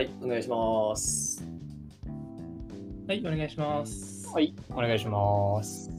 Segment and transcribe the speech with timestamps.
[0.00, 1.44] はい、お願いします。
[3.06, 4.26] はい、お願いします。
[4.32, 5.90] はい、お願いします。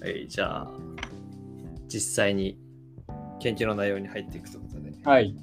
[0.00, 0.70] はい、じゃあ、
[1.88, 2.56] 実際に
[3.38, 4.92] 研究の内容に入っていくということで。
[5.04, 5.36] はい。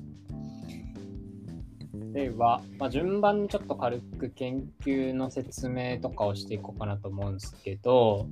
[2.11, 8.25] では、まあ、順番にちょっと軽く研究の説明とかをしていこうかなと思うんですけど、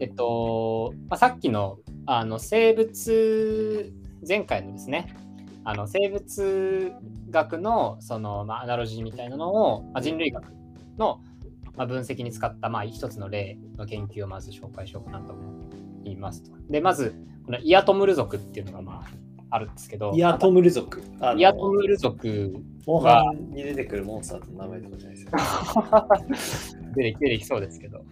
[0.00, 3.92] えっと、まあ、さっきのあの生物、
[4.26, 5.14] 前回のですね、
[5.64, 6.92] あの生物
[7.30, 10.44] 学のその、まあ、アナロジーみたいなのを、まあ、人類学
[10.98, 11.20] の、
[11.76, 15.70] まあ、分析に使った、まあ、一つの例の研究をまず紹介しようかなと思
[16.04, 16.50] いますと。
[16.68, 17.14] で、まず、
[17.46, 21.02] このイアトムル族っていうのが、まあ、あるんですけど、イアトムル族。
[21.36, 22.54] イアトムル族
[22.86, 26.08] モンハンに出てくるモンスターの名前とかじゃないですか。
[26.96, 28.04] 出てきそうですけど、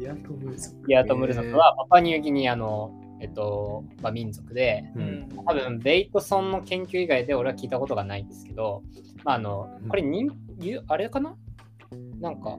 [0.00, 0.76] イアトムル族。
[0.90, 4.98] イアトムル族はパパニューギニアの、えっとまあ、民族で、う。
[4.98, 5.28] うんん。
[5.46, 8.82] 多分ベイトソンの研究以外で俺は聞いたことがないんですけど、
[9.24, 11.36] まあ、あのこれ人、ゆあれかな？
[12.20, 12.58] なんか、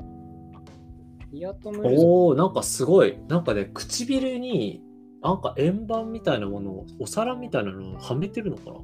[1.34, 3.18] イアトムおなんかすごい。
[3.28, 4.82] なんかね、唇に、
[5.22, 8.76] なんか円盤みたいなものを、お皿みたいなのをはめてるのかな？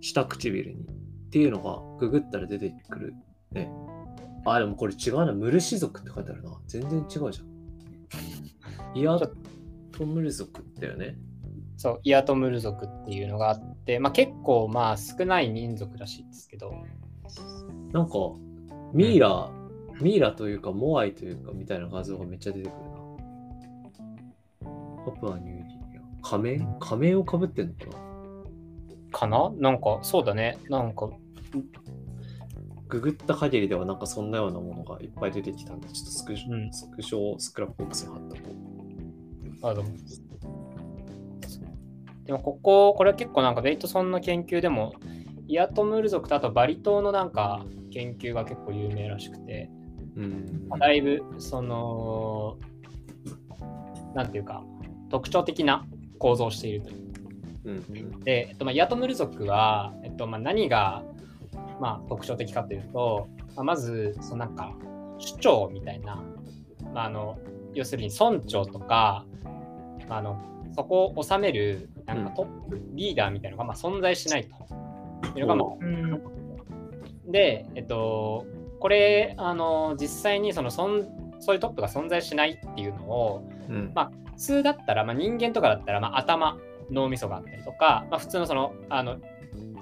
[0.00, 0.80] 下唇に。
[0.80, 0.84] っ
[1.30, 3.14] ていうのが、ググったら出てくる。
[3.52, 3.70] ね。
[4.46, 5.32] あ、でもこれ違うな。
[5.32, 6.58] ムルシ族って書いてあるな。
[6.66, 8.98] 全然違うじゃん。
[8.98, 9.18] イ ア
[10.00, 11.18] トムル族だよね。
[11.76, 16.72] そうイアトムル族っていうのがあって、まあ、結構まあ少ない民族らしいんですけど、
[17.92, 18.14] なんか、
[18.94, 19.50] ミイラ、
[20.00, 22.96] ミイラというか、モアイというか、みたいな画像がめっちゃ出てくるな。
[25.04, 26.26] パプアニューギニア。
[26.26, 27.92] 仮面仮面をかぶってんのかな？
[29.10, 29.52] かな？
[29.58, 31.10] なんかそうだね、なんか
[32.88, 38.40] ググった限りではなんかそんなようなものがいっぱい出てきたんで、ちょっとスクスクショをスクラップボックスに貼ったと。
[39.62, 39.84] あの
[42.24, 44.94] でもここ、これは結構なんかベイトソンの研究でも、
[45.48, 49.68] イアトムル族とあとバリ島のなんか研究が結構有名らしくて、
[50.16, 50.66] うん。
[50.68, 52.56] まあだいぶその、
[54.14, 54.62] なんていうか、
[55.10, 55.84] 特徴的な
[56.18, 57.00] 構造をしているという。
[57.64, 58.20] うん。
[58.20, 61.02] で、えっとまあ、イアトムル族は、えっとまあ、何が、
[61.80, 64.76] まあ、特徴的かというと、まあ、まず、そのなんか、
[65.18, 66.22] 首長みたいな、
[66.94, 67.38] まあ、あの
[67.74, 69.24] 要するに村長とか、
[70.08, 70.42] まあ、あの
[70.74, 74.60] そこを治めるなんかトップ、リーダーみたいなのがまあ存在しないと。
[75.38, 76.22] いうのが、まあうん。
[77.30, 78.46] で、えっと、
[78.78, 81.06] これ、あの実際にそのそん
[81.40, 83.92] そういうトップが存在しないっていうのを、うん。
[83.94, 86.58] まあ、普通だったら、まあ、人間とかだったら、まあ、頭、
[86.90, 89.18] 脳みそがあったりとか、まあ、普通のそのあの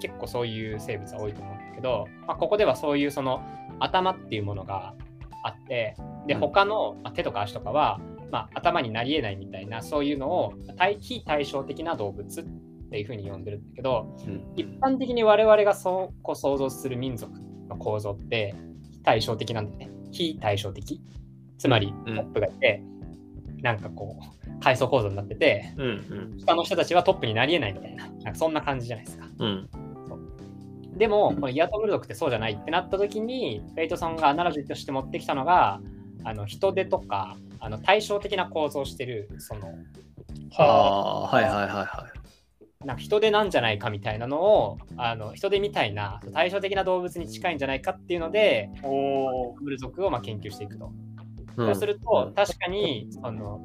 [0.00, 3.43] 結構そういう生物は多いと思うんだけど、まあ、ここではそういうその
[3.81, 4.94] 頭っていうものが
[5.43, 5.94] あって
[6.26, 6.41] でうん。
[6.41, 8.00] 他の、まあ、手とか足とかは、
[8.31, 12.44] まあ、頭になり得ないみたいなそういうのを対非対照的な動物っ
[12.91, 14.53] ていうふうに呼んでるんだけどうん。
[14.56, 17.32] 一般的に我々がそうこう想像する民族
[17.69, 18.54] の構造って
[18.93, 19.91] 非対照的なんだよね。
[20.10, 21.00] 非対照的。
[21.59, 22.19] つまりトうん。
[22.19, 22.82] ップがいて、
[23.62, 25.87] なんかこう階層構造になっててうん
[26.32, 26.38] うん。
[26.38, 29.26] 下の人たちはトップになり得ないみたいななんかそんな感じじゃないですか。
[29.38, 29.69] うん
[30.97, 35.81] でもこのイアトムル族ってそうじゃないってなった時にフェイトさんがアナロジーとして持ってきたのが
[36.25, 39.75] あの人手とかあの対照的な構造をしてるその
[40.56, 42.06] ああはいはいはいは
[42.84, 50.87] なんか人手なんじゃないかみたいなのをあの人手みたいな対照的な動物に近いんじゃないかっていうのでおームル族をまあ研究していくと。
[50.87, 50.91] い。
[51.56, 53.60] そうすると確かにその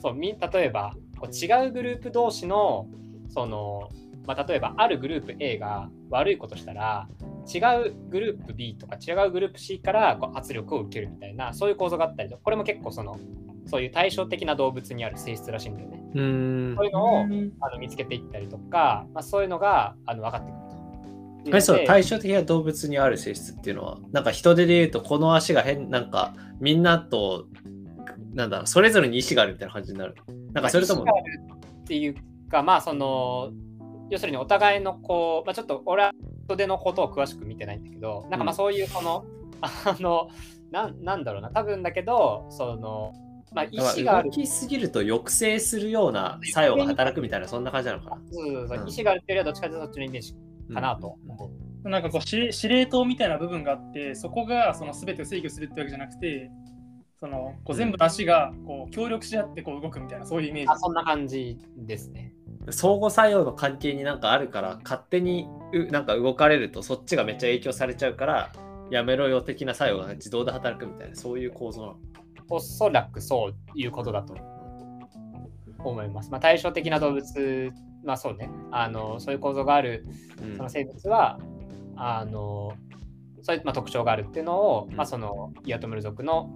[0.00, 2.86] そうみ例えばこう違うグループ同士の
[3.32, 3.88] その、
[4.30, 7.08] まあ、例えばあるグループ A が悪いことしたら
[7.52, 7.58] 違
[7.88, 13.18] うグループ B とか違うグループ C からこう圧力を受けるみたいなそういう構造があったりとこれも結構その
[13.66, 16.00] そういう対照的な動物にある性質らしいんだよね。
[16.14, 21.60] うーんそういうのをうんあの見つけていったりとか、まあ、そういうのがあの分かってくると。
[21.60, 27.46] そうで対照的な動物にある性質っていうのはなんか人手で言うとこの足が変なんかみんなと
[28.34, 30.14] なんだろうそれぞれに意志があるみたいな感じになる
[30.52, 32.14] なんかそれともまあ意思があるっていう
[32.50, 33.52] かまあその
[34.10, 36.12] 要するにお互いのこう、まあ、ちょっと俺は
[36.46, 39.24] 人手のことを詳しく見てないんだけどなんかまあそういうその、
[39.60, 40.28] あの
[40.70, 43.12] なんなんだろうな多分だけどその
[43.52, 44.30] まあ意思がある。
[44.30, 48.16] 動きすぎると抑制するような作用が働くみたいなそんな感じなのかな。
[48.30, 48.88] そうそうそううん。
[48.88, 50.34] 意思があるっていうよりはどっちかというとそっちのイメージ
[50.72, 51.50] かなと思
[51.84, 51.88] う。
[51.88, 56.50] なんかこう司令司令塔みたいな部分があってそこがその全てを制御するってわけじゃなくて
[57.18, 60.68] そのこう全部の足がこう協力し合ってこう動くみたいなそういうイメージ。
[60.68, 62.34] あそんな感じですね。
[62.68, 68.52] 相互作用の関係になんかあるから勝手にうなんか動かれるとそっちがめっちゃ影響されちゃうから
[68.90, 71.96] やめろよ的な作用が自動で働くみたいなそういう構造なの。
[72.50, 74.34] おそらくそういうことだと
[75.78, 76.30] 思います。
[76.30, 77.72] まあ、対照的な動物、
[78.04, 80.04] まあそうね、あのそういう構造がある
[80.42, 80.56] うん。
[80.56, 81.38] その生物は、
[81.96, 82.72] あの
[83.42, 84.96] そういうまあ特徴があるっていうのを、うん。
[84.96, 86.50] まあ、そのイアトムル族の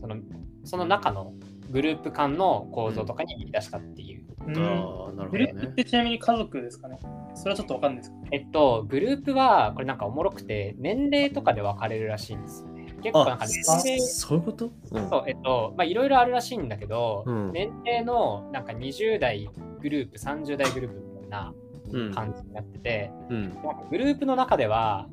[0.00, 0.16] その
[0.64, 1.32] その中の
[1.70, 4.19] グループ間の構造とかに見出したっていう。
[4.58, 5.74] うんああ、なるほどグループっね。
[5.76, 6.98] てちなみに家族ですかね？
[7.34, 12.86] それはちょっとわかんないですかえっと、グループはこれなんかおもろくて年齢とかで分かれるらしいんですよね。
[13.02, 14.70] 結構なんか年齢そういうこと？
[14.92, 19.48] うんそう、えっと、まあいろいろあるらしいんだけど、うん年齢のなんか20代
[19.80, 21.52] グループ、30代グループみたいな
[21.92, 22.14] うん。
[22.14, 23.42] 感じになってて、うん。
[23.42, 25.08] なんかグループの中では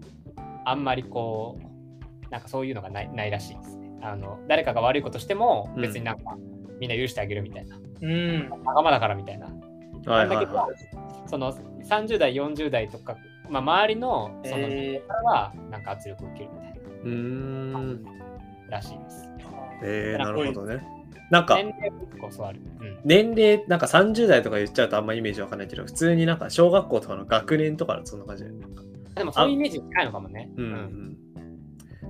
[0.66, 3.90] あんまりこう、なんかそういうのがないないらしいですね。
[4.02, 6.38] あの誰かが悪いことしてもうん別になんか、
[6.80, 7.80] みんな許してあげるみたいな。
[8.02, 8.50] うん。
[8.64, 9.48] 仲間だからみたいな。
[9.48, 9.58] はい
[10.06, 11.54] なんだけどはいは、その
[11.84, 13.18] 30代、40代とか、
[13.50, 16.78] まあ、周りのそのからはなんか圧力を受けるみたいい。
[17.04, 18.04] うん。
[18.04, 19.30] ならしいです。
[19.84, 20.84] えー、なるほどね。
[21.30, 22.62] なんか、年齢ある。
[22.82, 28.44] うん年齢、なんか30代とか言っちゃうとあんまイメージわかんないけど、普通になんか小学校とかの学年とかそんな感じ。
[29.16, 30.50] でもそういうイメージに近いのかもね。
[30.56, 31.18] うんうん。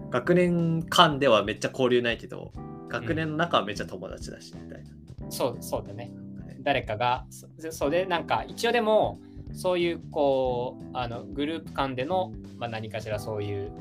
[0.09, 2.51] 学年間ではめっちゃ交流ないけど、
[2.89, 4.89] 学年の中はめっちゃ友達だし、みたいな
[5.29, 6.11] そうそうだね。
[6.39, 6.45] な。
[6.45, 9.19] ね誰かが、そそうで、なんか一応でも、
[9.53, 13.71] そういうこう、あのグループ間での、まあ、何かしらそういう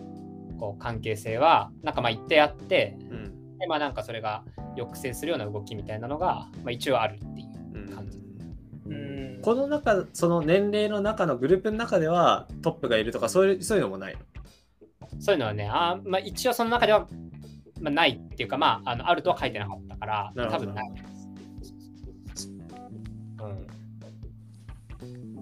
[0.58, 3.58] こう関係性は、なんかまあ一定あって、うん。
[3.58, 4.44] でまあなんかそれが
[4.76, 7.81] 抑制するような動きみたいなのが、まあ、一応あるっていう。
[7.81, 8.19] うん感じ
[8.87, 9.40] うん。
[9.43, 14.20] この中、その年齢の中のグループの中ではトップがいるとか、そういうそういうのもないの？
[15.20, 17.06] そういうのはね、あーまあ、一応その中では、
[17.81, 20.93] まあ、ないっていうか、まあ、あのあるとは書いてなかったから、多分ない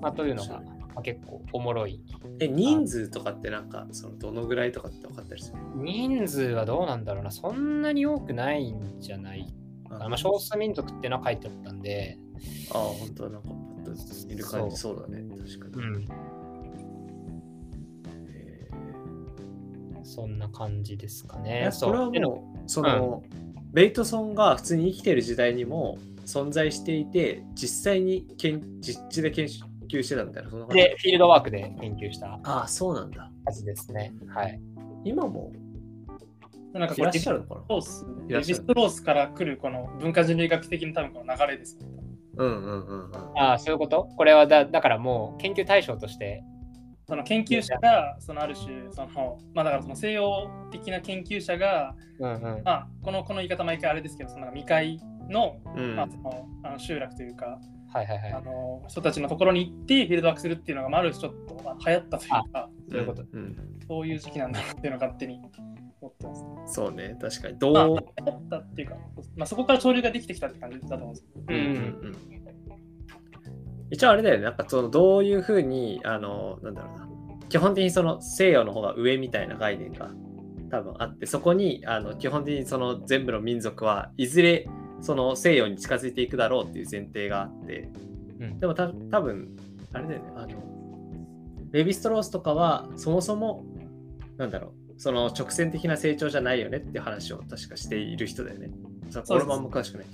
[0.05, 1.99] まあ、というのが、まあ、結構おもろい。
[2.39, 9.47] え、人数とかってなんか、そのどのぐらいとかって分かったりする人数はどうなんだろうな、そんなに多くないんじゃない
[9.89, 10.09] かな。
[10.11, 12.19] まあ、少数民族っていうのは書いてあったんで、
[12.71, 13.49] ああ、本当なんか
[14.29, 15.25] いる感じそうだね。
[15.31, 15.87] 確かに。
[15.87, 16.07] うん、
[18.29, 18.71] え
[20.03, 21.71] そんな感じですかーね。
[21.73, 23.23] えこれはでもう、その、
[23.73, 25.97] ベイトソンが普通に生きてる時代にも
[26.27, 29.49] 存在していて、実際に研実地で研
[29.87, 30.83] 究してたみたいな、そんな感じ？
[30.83, 33.31] で、フィールドワークで研究したああ、そうなんだ。
[33.45, 34.13] はずですね。
[34.29, 34.61] はい。
[35.05, 35.53] 今も
[36.73, 37.61] なんかいらっしゃるのかな？
[37.69, 41.87] ロース、いらっしゃるレヴィストロースから来るこの文化人類学的な多分この流れですね。
[42.37, 43.39] うんうんうんうん。
[43.39, 44.09] ああ、そういうこと？
[44.17, 46.43] これはだだからもう研究対象として、
[47.07, 54.99] その研究者が、そのある種、その、まあだからその西洋的な研究者が、うんうん、まあこのこの言い方毎回あれですけど、その未開
[55.29, 57.61] の,、うんまあ、そのあの集落というか、
[57.95, 58.41] はいはいはいあ。
[58.41, 63.57] の人たちのところに行ってフィールドワークするっていうのが、まあ、ある種ちょっとまあ流行ったというか、そういうことうん
[63.87, 65.41] そういう時期なんだなっていうのを勝手に
[66.01, 66.75] 思ってます。
[66.75, 67.73] そうね、確かに。
[67.73, 68.97] まあ、どう、流行ったっていうか、
[69.37, 71.29] まあ、そこから潮流ができてきたって感じだと思うんですよ。
[71.49, 71.71] うんうんう
[72.11, 72.45] ん
[73.91, 77.09] 一応あれだよね、なんかそのどういうふうに、あの、なんだろうな、
[77.49, 80.11] 基本的にその西洋の方が上みたいな概念が
[80.71, 84.67] 多分あって、そこにあの基本的にその全部の民族はいずれ
[85.01, 87.91] その西洋に近づいていくだろうっていう前提があって、
[88.41, 89.57] うんでもた多分
[89.93, 90.49] あれだよね、あの、
[91.71, 93.65] レヴィストロースとかはそもそも、
[94.37, 98.71] なんだろう、その直線的な成長じゃないよねって話を確かしている人だよね。
[99.11, 100.07] さそうです俺も詳しくない。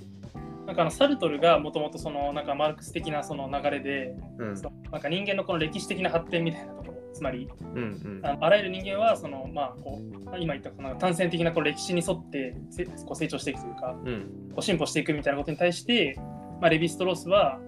[0.71, 4.53] なんかあのサルトルがもともとそのなんかマルクス的なその流れで、うん。
[4.89, 7.77] なんか人間のこの歴史的な発展みたいなところ、つまりうん。
[7.77, 14.49] うんあのあらゆる人間はそのまあこう今言ったこの単線的なこう歴史に沿ってせこう成長していくというか、うん。
[14.51, 16.15] こう進歩していくみたいなことに対して、
[16.61, 17.59] まあ、レヴィストロースは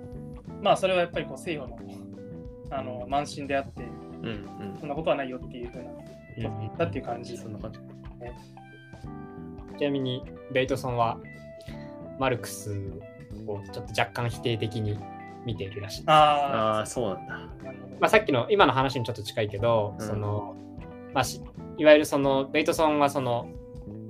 [0.61, 1.77] まあそれはやっぱりこう西洋の
[2.71, 7.35] あの慢心であってうんそんなことはないよっていうふうなうんだっていう感じ。
[7.37, 7.79] そんな感じ。
[9.77, 10.23] ちなみに、
[10.53, 11.17] ベイトソンは
[12.19, 12.71] マルクス
[13.47, 14.97] をちょっと若干否定的に
[15.45, 16.09] 見ているらしいです。
[16.11, 17.33] あああ、そうなんだ。
[17.99, 20.05] まあ、さっきの今の話にちょっと近いけど、うん。
[20.05, 20.55] その
[21.13, 21.41] まあ、し
[21.77, 23.47] いわゆるそのベイトソンはその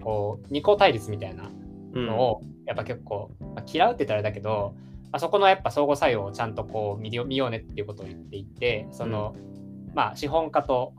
[0.02, 1.50] こう二項対立みたいな
[1.94, 2.08] うん。
[2.08, 4.74] のをやっぱ結構、まあ、嫌うって言ったらあれだけど、
[5.12, 9.36] まあ、そこのやっぱ相互作用をちゃんとこう見よ見ようねっていうことを言っていてその、
[9.94, 10.94] まあ資本家と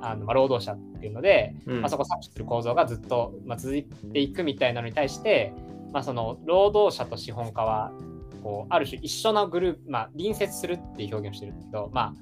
[0.00, 1.80] あの、まあ、労働者っていうので、うん。
[1.80, 5.52] まあ、そこを搾取する構造がずっと、まあ、続いていくみたいなのに対して、
[5.92, 7.92] まあ、その労働者と資本家は
[8.42, 12.14] こうある種一緒なグループ、まあ、隣接するっていう表現をしてるけど、ま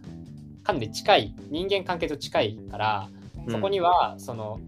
[0.62, 3.08] あ、かなり近い人間関係と近いから
[3.48, 4.58] そこにはその、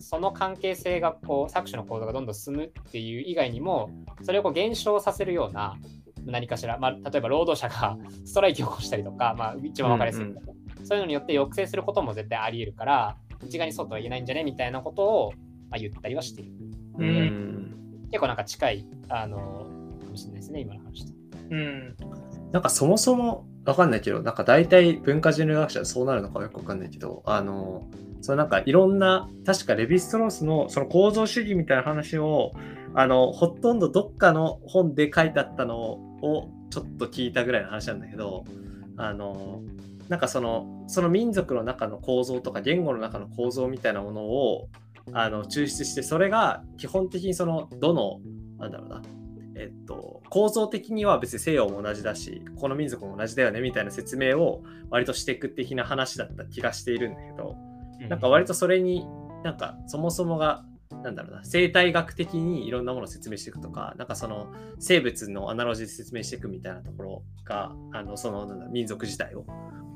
[0.00, 3.90] その関係性がこう搾取の構造がどんどん進むっていう以外にも
[4.22, 5.76] それをこう減少させるような
[6.24, 15.32] 何かしら、まあ、例えば労働者が ストライキを起こしたりとか、まあ、一番分かりやすい、うんそういうのによって抑制することも絶対あり得るから一概にそうとは言えないんじゃねみたいなことを、
[15.70, 16.52] まあ、言ったりはしている。
[16.98, 17.83] ううんん。
[18.14, 19.36] 結構なんか近いあの
[20.04, 21.12] かもしれないですね今の話と。
[21.50, 21.96] うん。
[22.52, 27.88] なんかそもそもわかんないけど、なんか大体文化人類学者はそうなるのかよくわかんないけど、あの、
[28.20, 32.52] そのなんかいろんな、確かレヴィストロースのその構造主義みたいな話を、
[32.94, 38.44] あの、ほとんどどっかの本で書いてあったのをちょっと聞いたぐらいの話なんだけど、
[38.96, 39.60] あの、
[40.08, 44.68] なんかその、その民族の中の構造とか言語の中の構造みたいなものを、
[45.12, 48.20] あの、抽出して、それが基本的にその、どの、
[48.58, 49.02] なんだろうな、
[49.56, 57.56] えっと、構造的には別に西洋も同じだし、この民族も同じだよねみたいな説明を割としていく的な話だった気がしているんだけど、
[58.08, 59.06] なんか割とそれに
[59.44, 60.64] なんかそもそもが
[61.02, 69.44] なんだろうな生態学的にいろんなものを説明していくとかなんかその生物のアナロジーで説明していくみたいなところがあのその民族自体を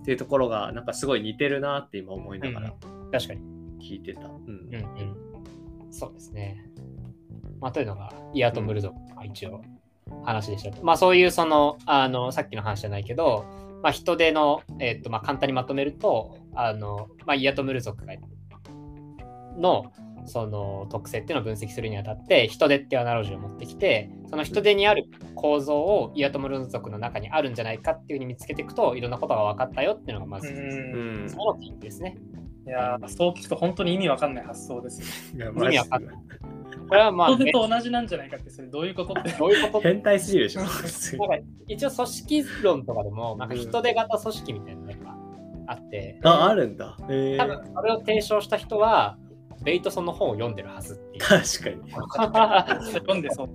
[0.00, 2.72] っていうところがなんかすごい似てるなって今思いながら。
[3.12, 3.57] 確かに。
[3.78, 4.28] 聞いてた。
[4.28, 5.92] うんうんうん。
[5.92, 6.64] そうですね。
[7.60, 9.62] まあ、というのが、イアトムル族の一応
[10.24, 10.84] 話でしたと。
[10.84, 13.44] まあ、そういうその、あの、さっきの話じゃないけど、
[13.82, 18.14] まあ、人手の、えっと、まあ、簡単にまとめると、あの、まあ、イアトムル族が
[19.56, 19.92] の、
[20.28, 30.54] その特性っていうのを分析するにあたって人手っていうアナロジーを持ってきてその人手にある構造をイアトムル族の中にあるんじゃないかっていうふうに見つけていくといろんなことが分かったよっていうのがまず、そ
[31.38, 32.18] の研究ですね。
[32.68, 35.00] いやーそう聞くと本当に意味わかんない発想です
[35.36, 35.52] よ。
[35.52, 36.16] いや意味わかんない
[36.88, 39.30] これはまあ、人手と同じなんじゃないかってそれどういうことって。
[39.32, 39.80] どういうこと？
[39.80, 40.62] 変態すぎるでしょ。
[41.66, 45.16] 一応組織論とかでもなんか人手型組織みたいなのが
[45.66, 46.96] あって、あ、あるんだ。
[47.10, 49.18] えー、多分それを提唱した人は
[49.62, 51.24] ベイトソンの本を読んでるはずっていう。
[51.24, 51.92] 確かに。
[52.92, 53.50] 読んでそう。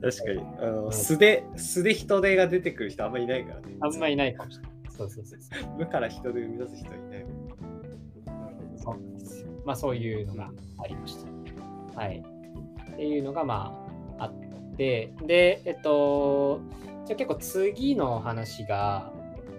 [0.00, 0.40] 確かに。
[0.60, 3.76] あのん素で、素で人手が出てくる人あんまいないからね。
[3.80, 4.72] あんまいないかもしれない。
[4.96, 5.78] そうそうそうそう。
[5.78, 7.43] 無から人で生み出す人いないもん。
[8.84, 11.98] そうなんですよまあそういうのがありました。
[11.98, 12.22] はい。
[12.92, 13.74] っていうのがま
[14.18, 16.60] ああって、で、えっと、
[17.06, 19.12] じゃあ結構次の話が、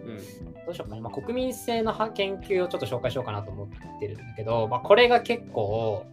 [0.06, 0.18] うん。
[0.66, 6.06] どうしようかな、まあ、国民性の研究をちょっと紹介しようかなと思ってるんだけど、まあ、これが結構、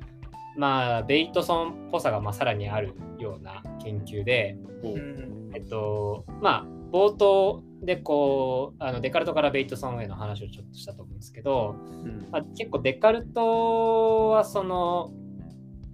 [0.56, 11.74] まあ、ベイトソンっぽさがまあさらにあるような研究で、うんえっと、まあ、冒頭でこう、あのデカルトからベイトソンへの話をちょっとしたと思うんですけど、
[12.04, 12.28] うん。
[12.30, 15.12] まあ、結構デカルトはその、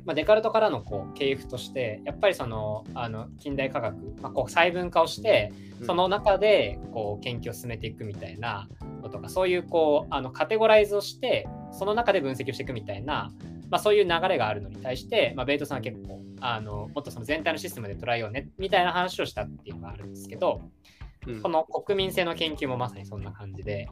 [0.04, 5.52] まあ、デカルトからのこう系譜としてやっぱりそのあの近代科学、まあ、こう細分化をして
[5.84, 8.70] その中でこう研究を進めていくみたいな
[9.02, 13.30] のとかそういうこうあのカテゴライズをしてその中で分析をしていくみたいな、
[13.68, 20.97] まあ、そういう流れがあるのに対して、まあ、ベイトさんは結構あのもっとその全体のシステムで捉えようねみたいな話をしたっていうのがあるんですけど、うん
[21.42, 23.88] この国民性の研究もまさにそんな感じで、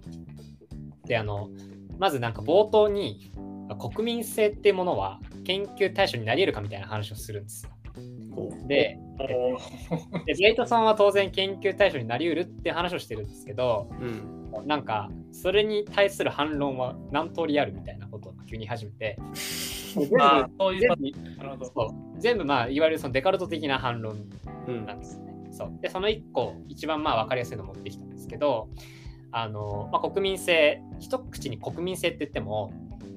[1.07, 1.49] で、あの、
[1.99, 3.31] まずなんか冒頭に、
[3.93, 7.71] 国民性っていうものは研究対象になり得るかみたいな話をするんですよ。
[8.37, 9.57] こで、お
[10.27, 14.67] でベイトさんは当然研究対象になり得るって話をしてるんですけど、ううん。
[14.67, 19.19] なんか、それに対する反論は何通りあるみたいなことを急に始めて、
[19.95, 20.17] 全部
[22.19, 24.17] 全パ部まあいわゆるそのデカルト的な反論
[24.69, 24.87] うん。
[24.87, 25.36] なんですね。
[25.57, 25.79] そう。
[25.81, 28.69] でその1個一番まあ分かりやすいのを持ってきたんですけど
[29.33, 32.73] あの、まあ、国民性一口に国民性って言っても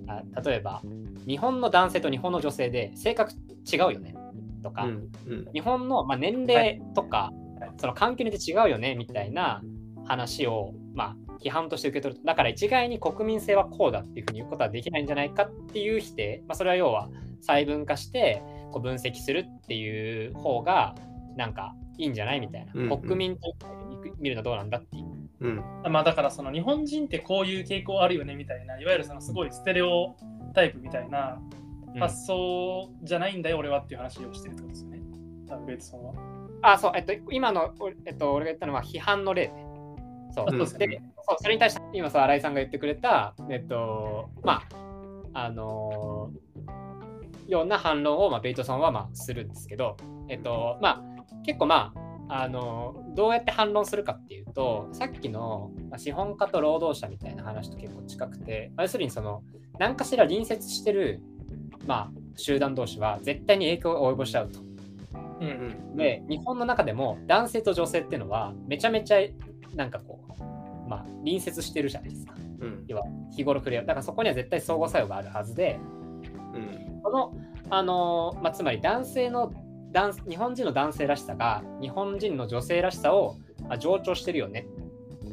[0.07, 0.81] あ例えば
[1.27, 3.33] 日本の男性と日本の女性で性格
[3.71, 4.15] 違うよね
[4.63, 5.47] とか、うんうん。
[5.53, 7.31] 日本のまあ年齢とか、
[7.77, 9.61] その環境によって違うよねみたいな
[10.05, 17.09] 話をまあ批判として受け取るとだから一概に国民性はこうだっていうふうに言うことはできないんじゃないかっていう否定、まあ、それは要は
[17.41, 20.95] 細分化してこう分析するっていう方が
[21.35, 23.53] なんかいいんじゃないみたいな、うんうん国民と
[24.19, 25.05] 見るのはどうなんだっていう。
[25.41, 30.15] うんまあだからその日本人ってこういう傾向あるよねみたいないわゆるそのすごいステレオ
[30.53, 31.39] タイプみたいな
[31.93, 34.99] うん発想じゃないんだよ俺はっていう話をしてるってことですよね。
[35.47, 36.13] 多分ベイトさんは。
[36.61, 39.53] あ、そう、えっと、今の、おえっと、俺が言ったのは批判の例で。
[40.31, 40.45] そう。
[40.49, 40.77] うんで、そう
[41.39, 44.61] それに対して、今さ、新井さんが言ってくれた、えっと、ま
[45.33, 46.89] あ、あのー
[47.49, 49.97] ような反論を、まあ、ベイトさんは、まあ、するんですけど、
[50.29, 51.03] えっと、まあ、
[51.45, 51.93] 結構、ま
[52.27, 59.43] あ、あのどうやって反論するかっていうと、さっきの、まあ、資本家と労働者みたいな話と結構近くて、まあ要するにその、
[59.79, 61.21] 何かしら隣接してる、
[61.87, 64.59] まあ、集団同士は絶対に影響を及ぼしちゃうと。
[65.41, 65.93] うんう。
[65.93, 69.17] んで、日本の中でも男性と女性っていうのはめちゃめちゃ
[69.75, 72.33] なんかこう、まあ、隣接してるじゃないですか。
[72.61, 73.85] うん要は日頃触れ合う。
[73.85, 75.79] だからそこには絶対相互作用があるはずで、
[76.53, 77.33] うんこの、
[77.69, 79.51] あのーまあ、つまり男性の
[79.91, 84.67] 男日本人の男性らしさが日本人の女性らしさをまあ上長してるよね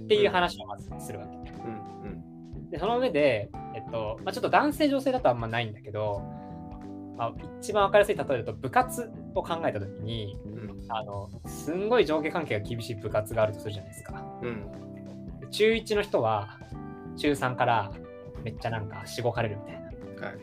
[0.04, 1.36] っていう話をまずするわけ。
[1.36, 1.86] うん
[2.70, 6.20] で、その上で、えっと、まあ、ちょっと男性女性だとあんまないんだけど、
[7.16, 14.25] まあ、一番わかりやすい例えだと部活を考えたときに、うんあの、すんごい上下関係が厳しい部活があるとするじゃないですか。
[14.42, 14.66] うん
[15.50, 16.58] 中1の人は
[17.16, 17.92] 中3から
[18.42, 19.86] めっちゃなんかしごかれるみたいな。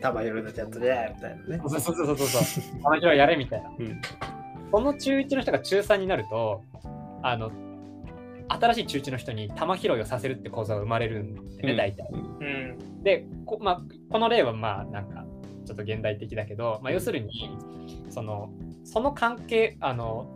[0.00, 1.60] 玉夜だってやっとねみたいなね。
[1.66, 2.82] そうそうそうそうそう。
[2.82, 3.70] 玉城やれみたいな。
[3.78, 4.00] うん
[4.74, 6.64] この中1の人が中3になると、
[7.22, 7.52] あの、
[8.48, 12.08] 新しい中1の人に玉拾いをさせるって構造が生まれるんでね、大体。
[12.12, 13.02] うん。
[13.04, 15.24] でこ,、まあ、この例はまあなんか
[15.64, 17.56] ちょっと現代的だけど、まあ、要するに
[18.10, 18.50] その
[18.82, 20.26] その関係あの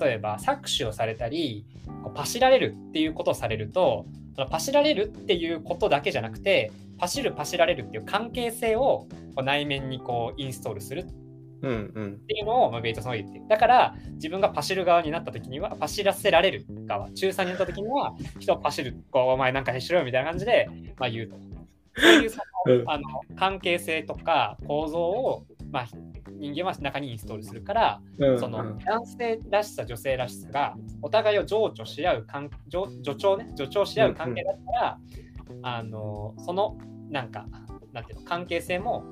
[0.00, 1.66] 例えば搾取をされたり
[2.02, 11.06] こうパシられるっていうことをされるとそのパシられるっていうことだけじゃなくてパシるパシられるっていう関係性をこう内面にこうインストールする。
[11.62, 13.46] っていうのを、まあ、ベイトソンは言ってる。
[13.46, 17.08] だから自分がパシる側になった時にはパシらせられる側。
[17.12, 21.36] 中3になった時には人をパシるこうお前なんかしろよみたいな感じで、まあ、言うと。
[21.96, 22.90] そういうそのうん。
[22.90, 23.04] あの
[23.36, 25.86] 関係性とか構造を、まあ、
[26.38, 28.38] 人間は中にインストールするから、うん。
[28.38, 34.98] その男性らしさ女性らしさがお互いを情緒し合う関助助長ね助長し合う関係だったら、
[35.62, 36.76] あのその
[37.10, 37.46] なんか
[37.92, 39.04] なんていうの関係性も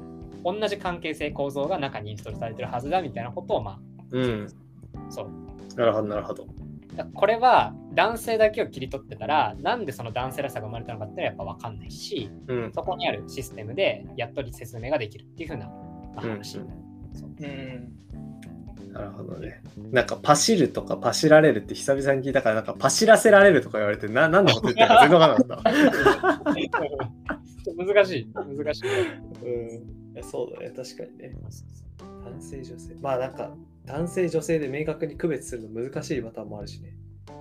[0.44, 4.46] 同じ関係性構造が中にインストールされてるはずだみたいなことをまうん。
[4.94, 5.30] あそう。
[5.76, 6.46] なるほどなるほど。
[6.94, 12.72] だこれは男性だけを切り取ってたらなんでその男性らしさが生まれたのかっていうのはやっぱ分かんないしうん。
[12.74, 15.70] そこにあるシステムでやっとり説明ができるっていう風な
[16.14, 16.58] まあうん話。
[16.58, 18.00] うん。
[18.92, 19.62] なるほどね。
[19.92, 26.50] なんかパシるとかパシられるって久々に聞いたから、なんかパシらせられるとか言われて、な何のこと言ってるか全然わかんなかった。
[27.76, 28.88] 難しい難しい。
[30.16, 31.34] うん、そうだね、確かにね。
[32.24, 32.94] 男性、女性。
[33.00, 36.96] まあなんか、男性、女性で明確に区別するの難しいパターンもあるしね。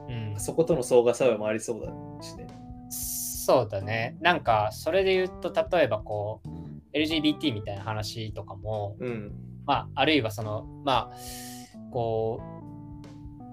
[0.10, 1.92] うん、そことの相互作用もありそうだ
[2.24, 2.48] しね。
[2.90, 4.18] そうだね。
[4.22, 6.50] なんかそれで言うと例えばこう
[6.94, 9.32] LGBT みたいな話とかも、うん。
[9.66, 11.16] まああるいはそのまあ
[11.92, 12.42] こ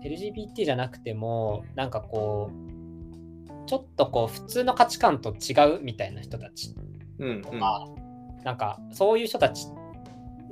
[0.03, 6.75] う LGBT じゃなくてもなんかこうちょっとこう普通の価値観と違うみたいな人たち
[7.19, 7.43] うん。
[7.43, 7.87] とか、
[8.45, 9.67] なんかそういう人たち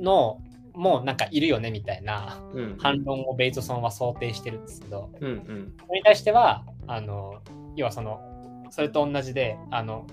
[0.01, 0.41] の
[0.75, 2.77] もうなんかいるよねみたいなうん。
[2.79, 5.29] 反論をベイトソンは想定してるんですけど、うん。
[5.29, 5.75] うん。
[5.87, 7.41] それに対しては、あの、
[7.77, 8.21] 要はその、
[8.71, 10.07] それと同じで、あの、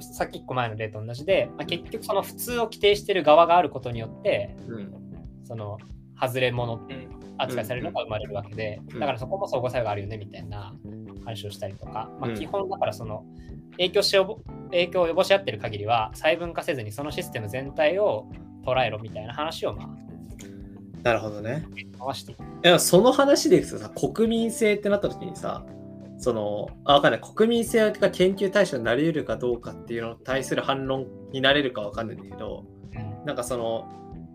[0.00, 4.92] さっき1個前の例と同じで、まあ、結局その普通を規定している側があることによって、うん。
[5.44, 5.78] その、
[6.20, 7.18] 外れ者うん。
[7.38, 10.74] 扱いされるのが生まれるわけで、うんだからそこも相互作用があるよねみたいな
[11.24, 13.24] 話をしたりとか、まあ、うん基本だからその、
[13.72, 18.28] 影響しよぼ影響を及ぼし合ってる限りは細分化せずにそのシステム全体を
[18.66, 19.88] 捉えろみたいな話をま
[21.04, 21.64] なるほどね。
[22.64, 25.64] いや、その話でいくとさ、国民性ってなった時にさ、
[26.18, 27.20] その、あ、わかんない。
[27.20, 33.88] 国民性が研究対象になり得るかどうかっていうのに対する反論になれるかわかんないんだけど、うんなんかその、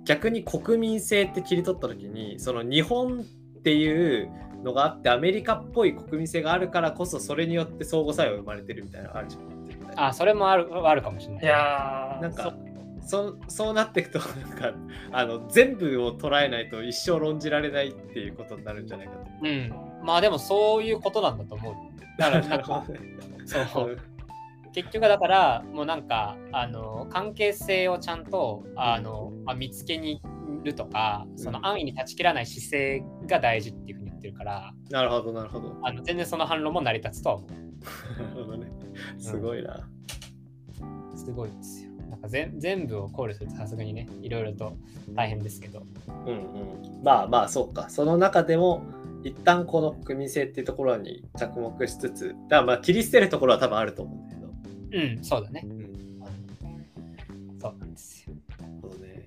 [0.05, 4.29] 逆に国民性って切り取った時に、その日本っていう
[4.63, 10.07] のがあって、アメリカっぽい国民性があるからこそ、それによって相互作用が生まれてるみたいなのあるじゃん。
[10.07, 11.43] あ、それもあるあるかもしれない。
[11.43, 12.53] いやーなんか
[13.05, 14.73] そそうなっていくとなんか
[15.11, 19.19] あの全部を捉えないと一生論じられないっていうことになるんじゃないかと。
[19.43, 19.73] うん。
[20.03, 21.75] まあでもそういうことなんだと思う。
[22.17, 22.85] だからなんか
[23.45, 23.97] そう
[24.73, 35.77] 結局だからもうなんかあの関係性をちゃんとあの、まあ、見つけにいるとかその安易に断ち切らない姿勢が大事っていうふうに言ってるからなるほどなるほど。
[35.83, 38.71] あの全然その反論も成り立つとは思なるほどね。
[39.17, 39.87] すごいな。
[41.13, 41.17] う。
[41.17, 41.91] すごいですよ。
[42.09, 44.77] なんか全全部を考慮するとさすがにねいろいろと
[45.13, 45.83] 大変ですけど。
[46.25, 47.03] うんうん。
[47.03, 47.89] まあまあそうか。
[47.89, 48.83] その中でも
[49.23, 54.47] 一旦この国民性っていうところに着目しつつ、だからまあ切り捨てるところは多分あると思うんだけど。
[54.91, 55.61] うん、そうだね。
[55.65, 55.93] うん。
[57.59, 58.35] そうなんですよ。
[58.59, 59.23] なるほどね。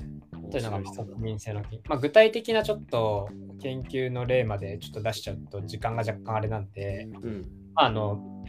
[0.50, 3.28] というのが国民性の研まあ、具体的なちょっと
[3.62, 7.46] 研究の例までちょっと出しちゃうと時間が若干あれなんで、うん。
[7.74, 8.44] まああの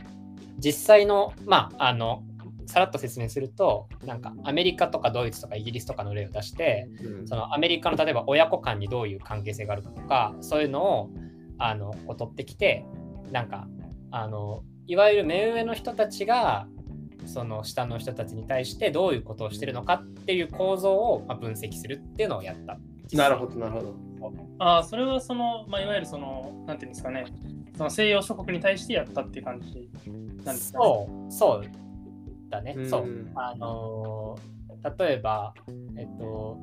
[0.59, 2.23] 実際の、まあ、あの
[2.65, 11.09] さらっと説明するとなんかアメリカとかドイツとかイギリスとかの例を出してうんそのアメリカの例えば親子間にどういう関係性があるかとかそういうのを
[11.57, 12.85] あの取ってきて
[13.31, 13.67] なんか
[14.11, 16.67] あのいわゆる目上の人たちが
[17.25, 22.77] その下の人たちに対してどういうことをしてるのかっていう構造をまあ分析するっていうのをやった。
[23.15, 23.95] なるほどなるほど。
[24.59, 27.25] ああ、それはその、まあ、いわゆるその、なんていうんですかね、
[27.77, 29.89] その西洋諸国に対してやったっていう感じ
[30.43, 30.85] なんですか、ね。
[30.85, 32.73] そう、そうだね。
[32.75, 33.05] うんそう。
[33.35, 34.57] あのー
[34.97, 35.53] 例えば、
[35.97, 36.57] えっと、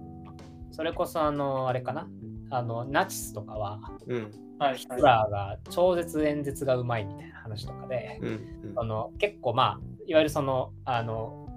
[0.70, 2.08] それこそあの、あれかな。
[2.50, 4.30] あの、ナチスとかは、うん。
[4.58, 5.02] はい、ヒトはい。
[5.02, 8.28] ラーが超絶演説がうまいみたいな話とかで、うん。
[8.28, 11.48] うんあの結構まあ、いわゆるその、あの、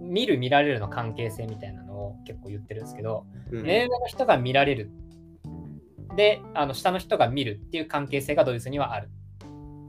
[0.00, 4.90] 見る見られるの関係性みたいなのを結構言ってるんですけど、うん目上の人が見られる。
[6.16, 9.10] で、あの下の人が見るっていう関係性がドイツにはある。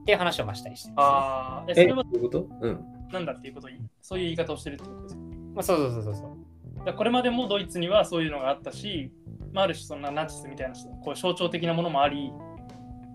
[0.02, 2.48] っていう話をまあしたりしてます、ああ、え、そえ、れはどういうこと？
[2.62, 2.86] うん。
[3.12, 3.70] なんだっていうこと？
[3.70, 5.22] に、そういう言い方をしてるってことですか？
[5.54, 6.38] まあ、そうそうそうそうそ
[6.82, 6.86] う。
[6.86, 9.12] だこれまでもドイツにはそういうのがあったし、
[9.52, 12.32] まあ、ある種そんなナチスみたいなこう象徴的なものもあり、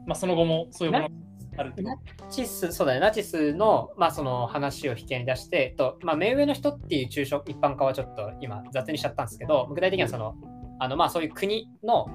[0.06, 1.10] まあ、その後もそういうものが
[1.58, 1.96] あるってナ
[2.30, 10.34] チス、そうだね、ナチスの,、まあその話を引き合いに出して、えっとまあ、目上の人っていう抽象一般化はちょっと今雑にしちゃったんですけど、具体的にはその、
[10.80, 12.08] あのまあそういう国の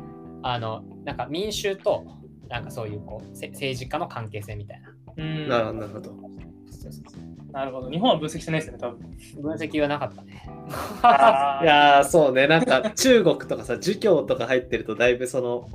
[0.43, 2.05] あのなんか民衆と
[2.49, 4.93] なんかそういうこうせ政治家の関係性みたいな。
[5.17, 6.09] うんなるほど、なるほど。
[6.69, 7.89] そうそうそうなるほど。
[7.89, 8.99] 日本は分析してないですよね、多分。
[9.41, 10.43] 分析はなかったね。
[11.63, 15.69] いやー、そうね、なんか中国とかさ、儒教とか入ってると、だいぶその、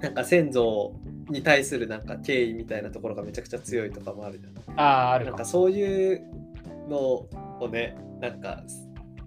[0.00, 0.92] なんか先祖
[1.28, 4.80] に対するなんか敬意みたいなところがめちゃくちゃ強いとかもあるじゃん。
[4.80, 5.26] ああ、ある。
[5.26, 6.22] なんかそういう
[6.88, 8.62] のをね、なんか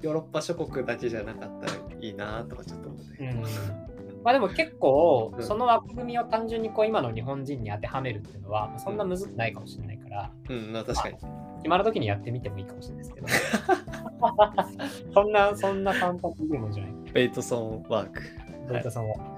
[0.01, 3.23] ヨーロッパ諸国だけじゃなかったらいいなとかちょっと思って。
[3.23, 3.87] うん
[4.23, 11.17] まあでも結構うんその枠組みを単純にこう今の日本人に当てはめるっていうのはそんなむずくないかもしれないから、うん、まあ確かに。
[11.63, 13.27] 今の時にやってみてもいいかもしれないですけど。
[15.13, 16.93] そんな、そんな簡単にいいもんじゃない。
[17.13, 18.21] ベイトソンワーク。
[18.67, 19.36] どういったさんは。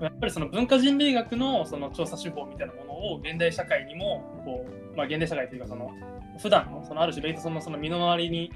[0.00, 5.90] やっぱりその文化人類学のその調査手法みたいなものを現代社会にもこう、まあ、現代社会というかその
[6.38, 8.52] 普段のそのある種ベイトソンのその身の回りに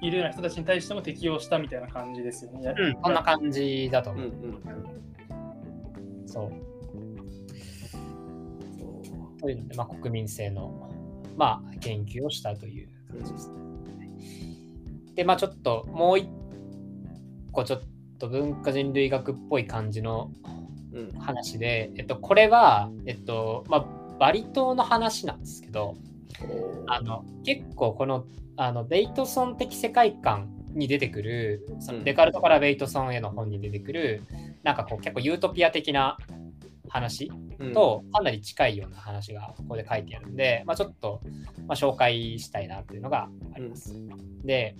[0.00, 2.74] いるような人たちに対しても適用したみたいな感じですよね。
[2.78, 4.28] うん、そんな感じだとうんう思う。
[4.28, 6.26] ん。
[6.26, 6.52] そう。
[8.78, 8.86] そ
[9.36, 10.90] うというので、まあ、国民性の、
[11.36, 13.54] まあ、研究をしたという感じですね。
[15.16, 16.28] で、まあ、ちょっともう一
[17.52, 17.86] 個、ちょっと
[18.28, 20.30] 文化人類学っぽい感じの
[20.92, 21.12] うん。
[21.20, 23.86] 話で、えっと、これは、えっと、まあ、
[24.18, 25.94] バリ島の話なんですけど、
[26.86, 28.24] あの結構この
[28.56, 34.22] あのベイトソン的世界観に出てくるそのデカルトからベイトソンへの本に出てくる
[34.62, 36.18] なんかこう結構ユートピア的な
[36.88, 37.72] 話うん。
[37.72, 41.20] とかなり近いような話がここで書いてあるんで、まあ、ちょっと、
[41.66, 43.94] まあ、紹介したいなというのがあります。
[44.44, 44.76] で、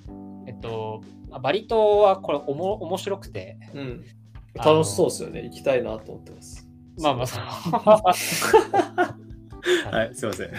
[0.50, 4.04] えっと、まあバリ島はこれおも面白くて、うん、
[4.54, 5.44] 楽しそうですよね。
[5.44, 6.68] 行きたいなと思ってます。
[6.98, 7.44] まあまあそう
[9.92, 10.50] はい、すいません。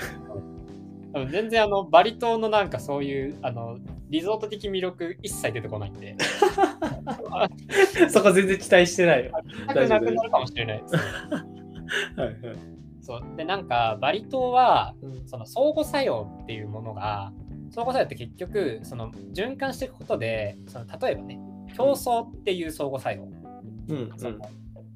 [1.29, 6.15] 全然あのバリ島のなんかそういうあのリゾート的魅力一切出てこないんで、
[8.09, 9.33] そこ全然期待してないよ。
[9.67, 10.95] なくなくなるかもしれないです。
[10.95, 11.03] はい
[12.19, 12.35] はい。
[13.01, 17.33] そうでなんかバリ島はうんその相互作用っていうものが
[17.71, 21.39] 相互作用って結局その循環していくことでその例えばね
[21.75, 23.23] 競争っていう相互作用、
[23.95, 24.37] うんその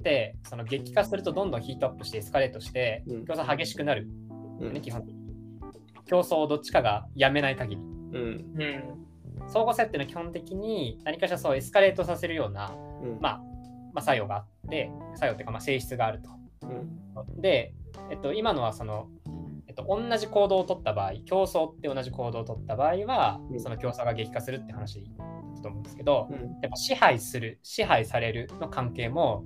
[0.05, 3.25] でその激化するとどんどんヒートアップしてエスカレートしてうん。
[3.25, 4.07] 競争激しくなる、
[4.61, 4.73] うん。
[4.73, 5.25] ね基本的に。
[6.05, 7.81] 競争をどっちかがやめない限り。
[7.81, 8.45] うん。
[8.55, 9.47] うん。
[9.47, 13.17] 相互作用っていうのは基本的に何かしらそうエスカレートさせるような、うん。
[13.19, 13.37] まあ、
[13.93, 16.29] まあ作用があって作用っていうかまあ性質があると。
[16.67, 17.41] うん。
[17.41, 17.73] で、
[18.11, 19.24] えっと、今のはその、え
[19.83, 23.59] っと、同じ行動を取った場合、競争って同じ行動を取った場合は、うん。
[23.59, 26.37] その競争が激化するって話だと思うんですけど、うん。
[26.61, 29.43] やっぱ支配する、支配されるの関係も、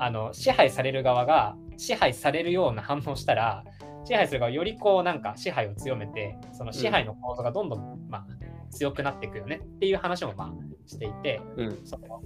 [0.00, 3.64] あの支配される側が支配されるような反応をしたら、
[4.04, 8.26] 支配する側はよりこうなんか支配を強めて、その支配の構造がどんどん、まあ、
[8.70, 10.52] 強くなっていくよねっていう話もまあ
[10.86, 11.80] していて、うん。
[11.84, 12.22] その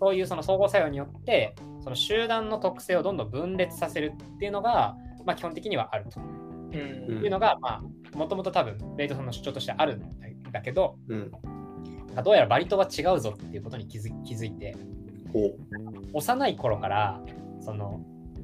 [0.00, 6.18] そういうその相互作用によってその集団の特性をどんどん分裂させるっていうのが、まあ、基本的にはあると
[6.72, 7.16] うん。
[7.16, 10.02] うんいうのが、まあ、もともと多分レイトさんの主張としてあるん
[10.52, 11.30] だけどうん。
[12.24, 14.76] どうやらバリ島は違うぞっていうことに気づ気づいて。
[16.12, 17.20] お幼い頃から
[17.60, 18.00] その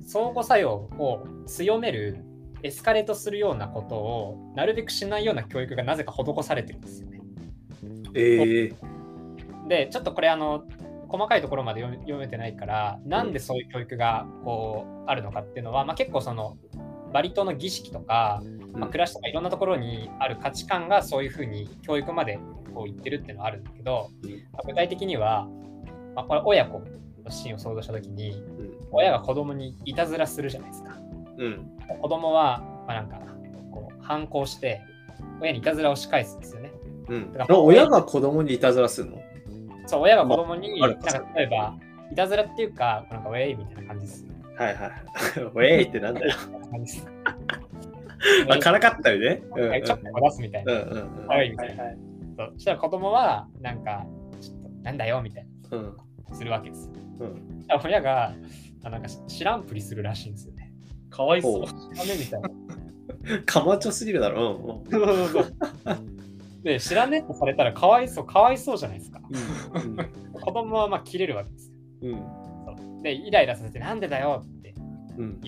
[0.07, 2.25] 相互作用を強める
[2.63, 7.21] エスカレートするようなことをなるべくしないような教育がなぜか施されてるんですよね。
[8.15, 8.73] ええ
[9.69, 10.65] でちょっとこれあの
[11.09, 16.57] 細かいところまで読め読めてないからなんでそういう教育がこうあるのかっていうのは、まあ、結構その
[17.17, 18.43] バリ島の儀式とか、
[18.75, 22.39] まあ、暮らしとかいろんなところにある価値観がそういうふうに教育まで
[22.75, 24.31] こう言ってるっていうのはあるんだけど、うん。
[24.53, 25.49] まあ具体的には、
[26.15, 26.81] まあ、これ親子
[27.25, 28.77] のシーンを想像した時にうん。
[28.91, 30.99] 親が子供にいたずらするじゃないですか。
[31.39, 31.71] うん。
[32.03, 33.19] 子供は、まあ、なんか
[33.73, 34.83] こう反抗して
[35.41, 36.73] 親にいたずらを仕返すんですよね。
[37.09, 37.33] うん。
[37.33, 39.23] だから親が子供にいたずらするの？
[39.87, 41.75] そう、親が子供に、なんか例えば、
[42.13, 44.27] いたずらっていうか、なんかウェイみたいな感じです。
[44.57, 44.93] はいはい。
[45.41, 46.33] ウェイってなんだよ。
[48.61, 49.43] からかったりね。
[49.55, 50.73] うんうんはいちょっと出すみたいな。
[50.73, 51.85] うんうんうんはいみたいな。
[51.85, 51.99] はいはい。
[52.37, 54.07] そうそしたら子供は、なんか、
[54.41, 55.97] ちょっと、なんだよみたいうん
[56.29, 56.91] な、するわけです。
[57.85, 58.35] 親が、
[58.85, 60.73] あなんか知らんぷりするらしいんですよね。
[61.11, 61.53] かわいそう。
[61.61, 61.73] ほダ
[62.05, 62.49] メみたいな。
[63.47, 64.83] かまちょすぎるだろ。
[64.89, 64.93] う
[66.63, 69.21] で、知らねえってされたらかわいそう、かわいそうじゃないですか。
[70.33, 71.75] 子供はまあ切れるわけですよ。
[72.03, 72.46] うん
[73.07, 74.75] で、イライラさせて、なんでだよって。
[75.17, 75.41] うん。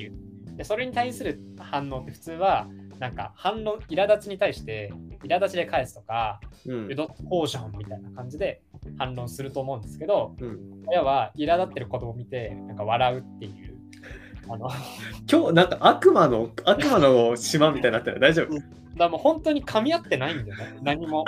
[0.57, 2.69] でそれに対する反応って普通は
[3.01, 4.93] なんか反論、苛立ちに対して、
[5.25, 6.93] 苛立ちで返すとか、うん。
[6.93, 8.63] え、だってこうじゃんみたいな感じで
[8.97, 13.77] 反論すると思うんですけど、うん、親は苛立ってる子供を見て、なんか笑うっていう。
[14.49, 14.81] あの、だか
[15.31, 18.55] 今日なんか悪魔の悪魔の島みたいになったら大丈夫？
[18.97, 21.25] らもう本当に噛み合ってないんだよね、何も。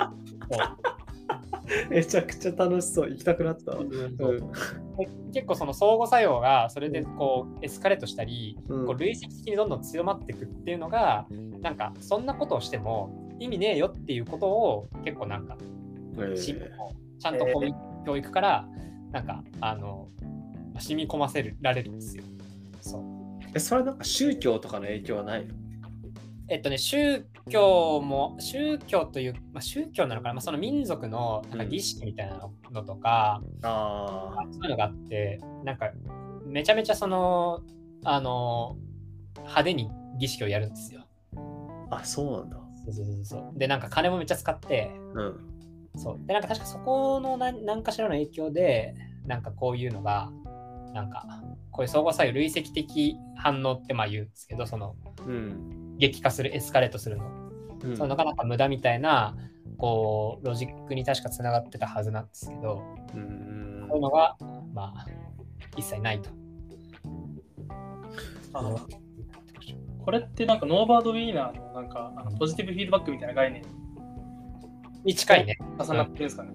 [1.89, 3.09] めちゃくちゃ楽しそう。
[3.09, 5.31] 行きたくなったううん。
[5.31, 8.85] 結構その相互作用がそれでこうエスカレートしたり、うん。
[8.85, 11.27] こう累積的にどんどん強まっていくっていうのが
[11.61, 15.57] なんかそんなことをしても意味ねえよっていうことを結構なんか
[16.19, 16.69] えしー
[17.19, 18.67] ちゃんとこう教育から
[19.11, 20.09] なんかあの
[20.79, 22.23] 染み込ませられるんですよ。
[22.81, 23.03] そう。
[23.53, 25.53] えそれなんか宗教とかの影響はないの？
[26.51, 35.91] えっとね、宗教も、宗教という、まあ、宗教なのかな、まあ、その民族のなんか儀式みたいなのとか、ああそういうのがあって、なんか、
[36.45, 37.61] めちゃめちゃその、
[38.03, 38.75] あの、
[39.37, 41.07] 派手に儀式をやるんですよ。
[41.89, 42.57] あそうなんだ。
[42.83, 43.57] そうそうそうそう。
[43.57, 45.39] で、なんか金もめっちゃ使って、うん
[45.95, 46.27] そう。
[46.27, 48.93] で、なんか確かそこの何何かしらの影響で、
[49.25, 50.29] なんかこういうのが、
[50.93, 51.25] なんか、
[51.71, 57.25] こういう相互作用、累積的反応ってまあ言うんですけど、その、うん激化する、エスカレートするの。
[57.83, 59.35] うんそのなかなか無駄みたいな、
[59.77, 64.37] こう、ロジックに確かつながってたはずなんですけど、うんこういうのが、
[64.73, 65.05] まあ、
[65.75, 66.29] 一切ないと。
[68.53, 68.79] あの
[70.03, 73.63] これってなんかノーバート・ウィーナーのなんかあのポジティブフィードバックみたいな概念
[75.05, 75.57] に近いね。
[75.79, 76.51] 重なってるんですかね。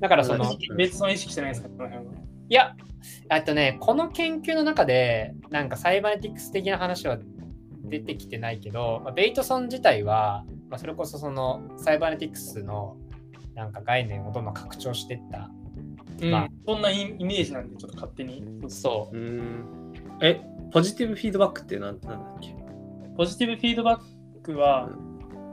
[0.00, 2.12] だからその、別の意識してないんですかこの辺は。
[2.54, 2.76] や、
[3.30, 7.18] えっとね、この研究の中で、なんかサイバネティクス的な話は
[7.84, 12.96] 出てきてないけど、まあベイトソン自体は、まあ、それこそそのサイバネティクスの
[13.54, 15.50] なんか概念をどんどん拡張していった。
[16.22, 18.44] うんまあそんなイイメージなんでちょっと勝手に。
[18.68, 19.16] そう。
[19.16, 20.40] うんえ
[20.72, 22.54] ポジティブフィードバックってなんなんだっけ？
[23.16, 24.88] ポジティブフィードバックは、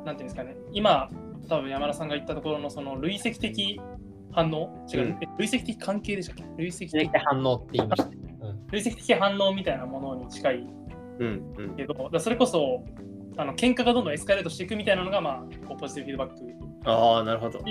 [0.05, 1.09] なんていうんですかね、今、
[1.49, 3.81] 多分山田さんが言ったところのその累積的
[4.37, 4.69] 反応？
[4.93, 5.17] 違う、うん。
[5.19, 6.43] え累積的関係でしたっけ？
[6.57, 8.17] 累積的反応って言いましたね。
[8.39, 8.67] うん。
[8.71, 10.67] 累積的反応みたいなものに近い。
[11.19, 11.75] うんうん。
[11.75, 12.83] けど、だからそれこそ、
[13.37, 16.89] あの喧嘩がどんどんエスカレートしていくみたいなのが、まあ、ポジティブフィードバック。
[16.89, 17.59] ああなるほど。
[17.59, 17.65] し、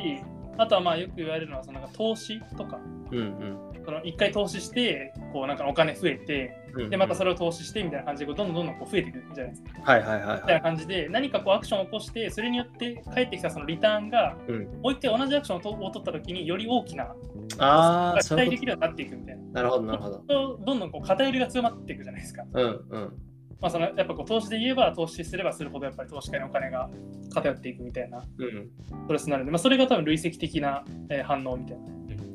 [0.59, 2.81] あとはまあよく言われるのは、そのなんか投資とか、
[3.12, 3.59] うんうん。
[3.85, 9.70] その一回投資して、こうなんかお金増えて、うんで、またそれを投資してみたいな感じで、どんどんどんどんこう増えていくじゃないですか。
[9.82, 10.46] はいはいはいみたいは。
[10.46, 17.14] ない感じで、何かこうアクションを起こして、それによって返ってきたそのリターンが、うんもう一回同じアクションをとを取ったときにより大きな、
[17.58, 19.42] ああ期待できるようになっていくみたいな。
[19.42, 19.52] と。
[19.52, 20.18] なるほどなるほど。
[20.18, 22.44] とどんどんこう偏りが強まっていくじゃないですか。
[22.52, 23.12] うんうん
[23.60, 26.90] まあ、そのやっぱこう投資で言えば投資すればするほどやっぱり投資家にお金が
[27.32, 28.70] 偏っていくみたいなうん。
[29.06, 31.78] プロセスになるんで、まあ、それが多分累積的な、えー反応みたい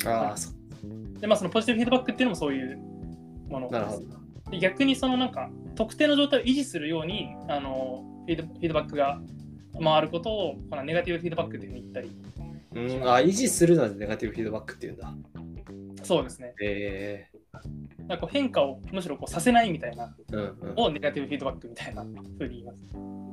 [0.03, 0.29] な。
[0.29, 0.51] ああそ
[1.19, 2.77] で、まあ、そのポジティブフィードバックっていうのもそういう
[3.47, 4.20] ものなるほど。
[4.51, 9.19] で逆にそのなんか特定の状態を維持するようにあのフィードフィードバックが
[9.81, 12.11] 回ることをこのネガティブフィードバックっていうふうに言ったり
[12.73, 15.13] うん、あ維持するのでネガティブフィードバックっていうんだ。
[16.03, 17.27] そうですねえ
[18.07, 20.73] なんか変化をむしろこうさせないみたいなえうんうん。
[20.77, 22.83] をネガティブフィードバックみたいなふうに言います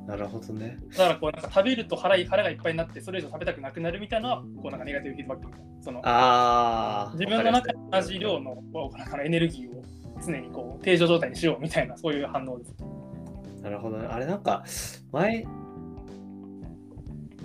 [0.07, 0.79] なるほどね。
[0.89, 7.11] だからこうなんか食べると腹い腹がいっぱいになってそれ以上食べたくなくなるみたいなのはこうなんかネガティブフィードバックみたいなそのああ。
[7.13, 9.83] 自分の中で同じ量のこうなんかエネルギーを
[10.25, 12.75] 常にこう定常状態にしようみたいなそういう反応です
[13.61, 14.07] なるほどね。
[14.07, 14.63] あれなんか、
[15.11, 15.45] 前、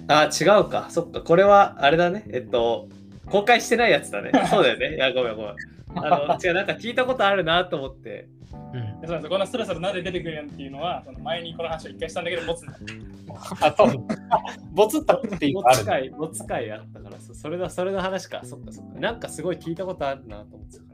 [0.07, 0.87] あ、違うか。
[0.91, 1.21] そっか。
[1.21, 2.25] これは、あれだね。
[2.33, 2.89] えっと、
[3.27, 4.31] 公開してないやつだね。
[4.49, 4.97] そうだよね。
[4.97, 5.55] いや、ごめんごめん。
[5.97, 8.29] あの、 違う、なんか聞いたことあるなと思って。
[8.73, 12.75] うんでそうなんですこんなスラスラなんで出てくるやんっていうのはその前にこの話を一回したんだけど持つんだ
[13.61, 14.07] あそう
[14.73, 15.79] ボツったっていうのがある。
[15.79, 18.41] 持つ会、持つ会あったから、そそれだ、それの話か。
[18.43, 18.99] そっかそっか。
[18.99, 20.94] なんかすごい聞いたことあるなと思ってたか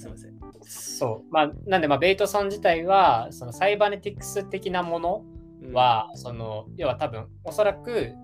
[0.00, 0.34] すいません。
[0.62, 1.32] そう。
[1.32, 5.24] まあ、なんで、まあ、ベイトソン自体は、そのサイバネティクス的なもの
[5.62, 8.14] うん、は、その、要は多分、おそらく、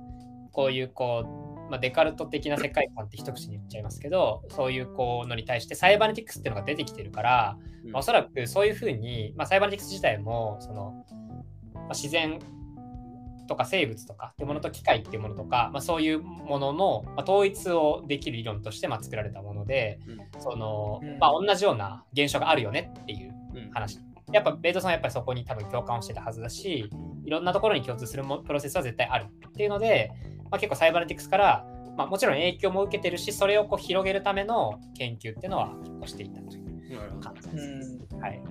[0.52, 11.04] こういう、こう、まあ、デカルト的な世界観って一口に言っちゃいますけど、そういうこうのに対してサイバネティクスっていうのが出てきてるから、うんまあおそらくそういうふうに、まあ、サイバネティクス自体も、その、
[11.74, 12.38] まあ、自然
[13.46, 20.40] とか生物とかっていうものと機械っていうものとか、まあ、そういうものの、まあ、統一をできる理論としてまあ作られたもので、うん。
[20.40, 21.18] そのうん。
[21.18, 23.70] まあ、同じような現象があるよねっていううん。
[23.70, 23.98] 話。
[24.32, 26.90] やっぱベイトさんはやっぱりそこに多分共感をしてたはずだし、
[27.24, 30.10] いろんなところに共通するもプロセスは絶対あるっていうので、
[30.50, 35.72] まあ、結構サイバネティクスから、まあ、もちろん影響も受けてるし、それをこう広げるための研究っていうのは
[36.06, 37.98] していたという感じうです。
[38.16, 38.20] ん。
[38.20, 38.42] はい。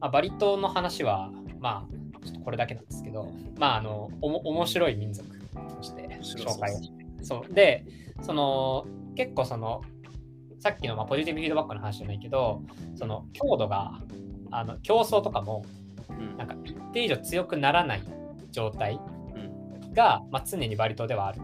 [0.00, 1.30] まあ、バリ島の話は、
[1.60, 7.06] まあ、ちょっとこれだけなんですけど、まあ、あの、おも面白い民族として紹介をして。
[7.22, 7.52] そう。
[7.52, 7.84] で、
[8.22, 9.82] その、結構その、
[10.60, 12.62] さっきのまあポジティブフィードバックの話じゃないけど、
[12.96, 14.00] その強度が、
[14.50, 15.64] あの競争とかも
[16.08, 18.02] うんなんか一定以上強くならない
[18.50, 18.98] 状態
[19.34, 21.40] うんが、まあ、常にバリ島ではある。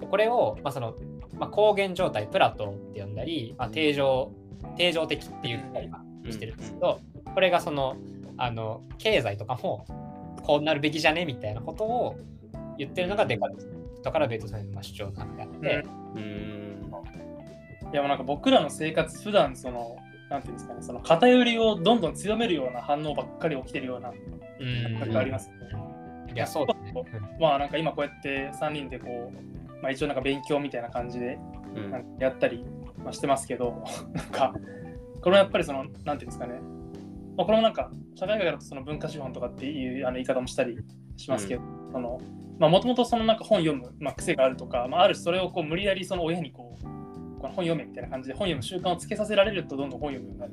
[0.00, 0.94] でこれを、まあその
[1.38, 4.32] まあ、高原状態、プラトーって呼んだり、まあ、定常
[4.76, 7.00] 定常的って言ったりはしてるんですけど、
[7.34, 7.96] これがその
[8.38, 9.86] あの経済とかも
[10.46, 12.16] こうなるべきじゃねみたいなことを
[12.78, 13.56] 言ってるのがデカル
[14.02, 16.76] トからベートさんの主張なのであって、うーん。
[17.92, 19.96] いやもうなんか僕らの生活普段その
[20.28, 24.98] なんていうんですかねその偏りをどんどん強めるような反応ばっかり起きてるようなうん。
[24.98, 25.56] 感覚ありますね。
[26.34, 26.92] いや、そうだね。
[27.40, 31.38] まあなんか今こうやって3人でこう、まあ、一応なんか勉強みたいな感じで
[32.18, 32.64] やったり
[33.02, 33.82] まあしてますけど
[34.12, 34.54] なんか
[35.22, 36.60] これはやっぱりそのなんていうんですかね、
[37.36, 40.78] まあ、これもなんか社会学だとその文化資本とかっていうあの言い方もしたり
[41.16, 42.20] しますけど、その
[42.58, 46.84] まあもともとそのなんか本読む、まあ、癖があるとか、まあ、あるしそれをこう無理やりその親にこう
[47.40, 50.52] この本読めみたいな感じで本読む習慣をつけさせられるとどんどん本読むようになる。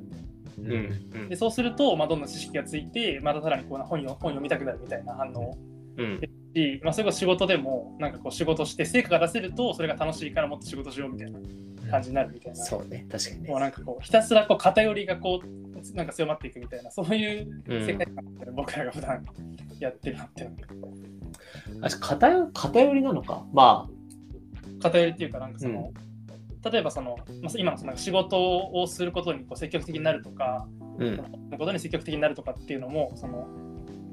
[1.14, 1.30] うんうん。
[1.30, 5.58] でそうすると、まあ、どんどん知識がついてまたさらにこうな本読本読みたくなるみたいな反応
[5.98, 6.22] うん。
[6.54, 11.40] し、まあ、それこそ仕事でもなんかこう仕事して成果が出せるとそれが楽しいからもっと仕事しようみたいな
[11.90, 13.50] 感じになるみたいな、そうね確かにね。
[13.50, 19.26] もうなんかこうひたすらこう偏りがこうなんか強まっていくみたいなそういううん世界観で僕らが普段
[19.80, 20.44] やってるなって。
[20.44, 20.56] いうの
[21.82, 23.44] があ偏偏りなのか？
[23.54, 23.88] ま
[24.82, 25.92] 偏りっていうかなんかその、
[26.70, 30.68] 例えばその、まあ、今のその仕事をすることにこう積極的になるとか、あ
[31.00, 31.18] うん。
[31.52, 33.48] のことに積極的になるとかっていうのもその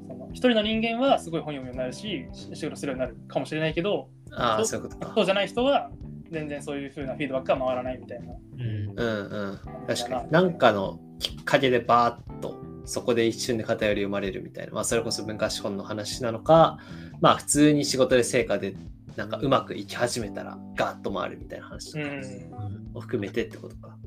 [0.07, 5.91] その一人の人間はすごい本読むようになるしし仕事するようになるかもしれないけどああそそうそうじゃない人は
[6.31, 8.33] 全然そういう風なフィードバックが回らないみたいな。
[8.33, 8.61] うん。
[8.61, 9.59] うんうん。
[9.87, 10.31] 確かに。
[10.31, 16.79] なんかのきっかけでバーッとそこで一瞬で偏り生まれるみたいな、まあ、それこそ文化資本の話なのか
[17.21, 18.75] まあ普通に仕事で成果で
[19.15, 23.97] なんかうまくいき始めたらガーッと回るみたいな話とかうんを含めてってことか。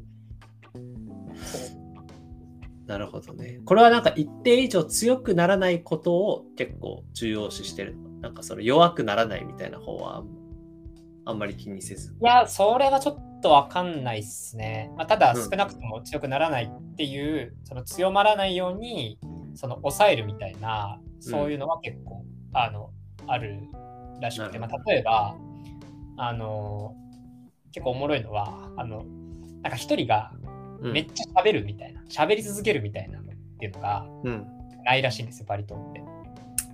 [2.86, 3.60] なるほどね。
[3.64, 8.10] これはなんか一定以上強くならないことを結構重要視してるの。
[8.20, 10.28] なんかその弱くならないみたいな方はあん
[11.26, 12.14] あんまり気にせず。
[12.20, 14.90] いや、それはちょっとわかんないっすね。
[14.96, 15.42] まあ、ただ、うん。
[15.42, 19.18] 少なくとも強くならないっていう、その強まらないように、
[19.54, 22.90] その抑えるみたいな、そういうのは結構、あの、
[23.26, 23.60] ある
[24.20, 25.36] らしくて、まあ、例えば、
[26.16, 26.94] あの、
[27.72, 29.04] 結構おもろいのは、あの、
[29.62, 30.32] なんか一人が
[30.84, 30.92] うん。
[30.92, 33.26] めっちゃ喋るみたいな、喋り続けるみたいなのっ
[33.58, 34.46] ていうのがうん、
[34.84, 36.02] ないらしいんですよ、バリ島って。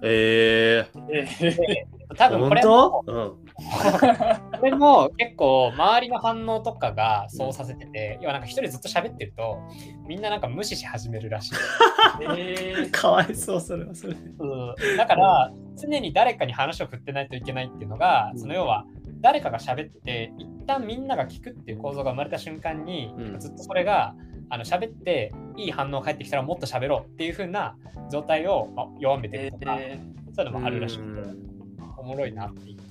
[0.03, 1.87] ええー。
[2.17, 3.50] 多分これも当、うん、
[4.59, 9.59] これも結構周りの反応とかがそうさせてて、要はなんか一人ずっと喋ってると
[10.07, 11.55] みんななんか無視し始めるらしい。
[12.23, 12.90] えー。
[12.92, 14.20] かわいそう、それはそれで。
[14.38, 14.96] うん。
[14.96, 18.87] だから常に誰かに話を振ってないといけないっていうのが、その要は
[19.20, 23.38] 誰かが喋って一旦みんなが聞くっていう構造が生まれた瞬間に、うん。
[23.38, 24.14] ずっとそれが
[24.49, 27.77] あの喋っていい反応返ってきたらもっと喋ろうっていう風な
[28.11, 29.99] 状態を、まあ弱めてるとか、え
[30.33, 31.51] そういうのもあるらしくてうん。
[31.96, 32.89] おもろいなっていう。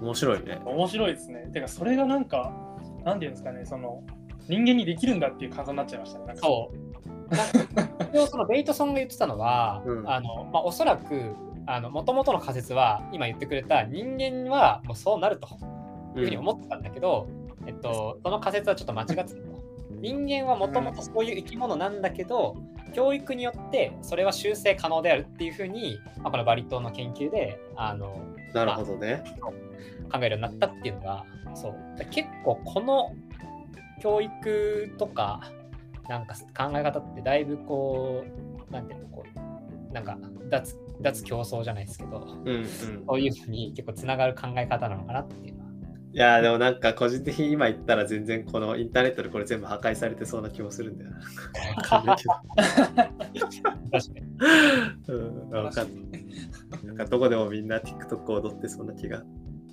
[0.00, 0.68] 面白いねー。
[0.68, 1.48] 面白いですね。
[1.52, 2.52] てかそれがなんか
[3.04, 4.02] なんていうんですかねその
[4.48, 6.26] 人間にできるんだっていう感想になっちゃいましたね。
[6.26, 7.34] なんかそう。
[7.34, 11.34] なんか一応そのベイトソンが言ってたのは、うんあのまあ、おそらく
[11.90, 15.48] もともとの仮説は今言ってくれた人間はもうそうなると
[16.16, 17.28] いうふうに思ってたんだけど、
[17.66, 19.36] えっと、その仮説はちょっと間違ってたと。
[19.90, 22.56] 人間はもともとそういう生き物なんだけど、
[22.96, 28.22] 教育によってそれは修正可能であるっていうふうに、まあ、このバリ島の研究であの
[28.54, 29.22] なるほどね。
[30.10, 31.74] 考えるようになったっていうのがそう
[32.10, 33.14] 結構この
[34.00, 35.42] 教育とか
[36.08, 38.24] なんか考え方ってだいぶこ
[38.70, 39.24] うなんていうのこ
[39.90, 40.16] うなんか
[40.48, 42.66] 脱脱競争じゃないですけどうんうん。
[42.66, 45.65] そういうふうに結構つながる考え方なのかなっていうのは。
[46.16, 51.18] いやーでもなんか個人的に今言ったら全然このインターネットでこれ全部破壊されてそうな気もするんだよな。
[51.76, 52.32] わかんないけど。
[53.92, 54.26] 確かに。
[55.08, 55.62] うん、ない。
[56.86, 59.24] なんかどこでもみんな TikTok を踊ってそうな気が。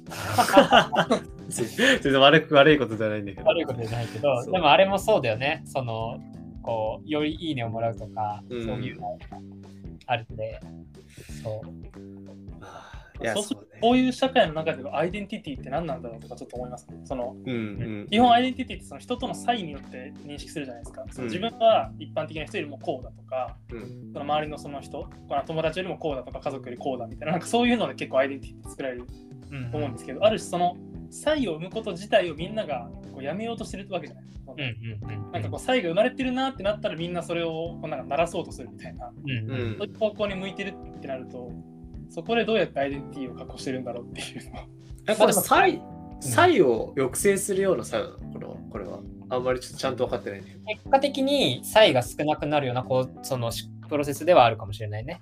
[1.48, 3.46] 全然悪く悪いことじゃないんだけど。
[3.46, 5.64] 悪いことじゃないけど、でもあれもそうだよね。
[5.66, 6.20] その
[6.62, 9.38] こうよりいいねをもらうとか、うんそういうのが
[10.08, 10.60] あるんで、
[11.42, 11.70] そう。
[13.34, 13.66] そうすると。
[13.82, 17.02] こういう社会の中でのアイデンティティって何なんだろうとかちょっと思いますね。
[17.04, 17.56] そのうんう
[18.06, 18.08] ん。
[18.10, 21.04] 基本アイデンティティってその人との差異によって認識するじゃないですか。
[21.12, 29.06] その自分は一般的な人よりもこうだとか、うんその周りのその人、この友達よりもこうだとか家族よりこうだみたいな、なんかそういうので結構アイデンティティって作られる
[29.52, 30.78] うんと思うんですけど、ある種その
[31.10, 34.54] 差異を生むこと自体をみんながこうやめようとしてるわけじゃないですか。
[34.54, 41.52] うんうんうんなんかこう差異が生まれてるなってなったらみんなそれをこうなんか鳴らそうとするみたいな、うんうんうんそういう方向に向いてるってなると、
[42.14, 44.66] そこでどうやってアイデンティティを確保してるんだろうっていうのは。
[45.08, 45.82] えこれ、差異、
[46.20, 48.54] 差異を抑制するような作用なのこれは。
[48.70, 49.00] これは
[49.30, 50.66] あんまりちょっとちゃんと分かってないんだけど。
[50.66, 55.22] 結果的に差異が少なくなるようなこうそのしプロセスではあるかもしれないね。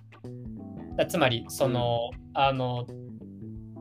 [0.98, 2.86] だつまり、その、あの、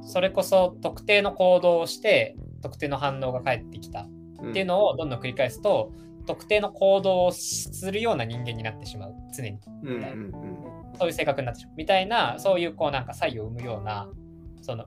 [0.03, 5.93] それこそ特定の行動をして、特定の反応が返ってきたっていうのをどんどん繰り返すと、
[6.27, 9.59] 特定の行動をするような人間になってしまう、常に。
[9.83, 11.75] うんうんうんそういう性格になってしまう。
[11.77, 14.09] みたいな、そういうこうなんか差異を生むような、
[14.61, 14.87] その、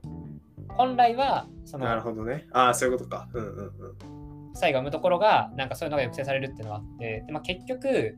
[0.70, 2.48] 本来は、そなるの、ほどね。
[2.52, 3.28] ああ、そういうことか。
[3.34, 3.66] うんうん
[4.48, 4.54] うん。
[4.56, 8.18] 差異が生むところが、なんかそういうのが抑制されるっていうのがあって、でまあ、結局、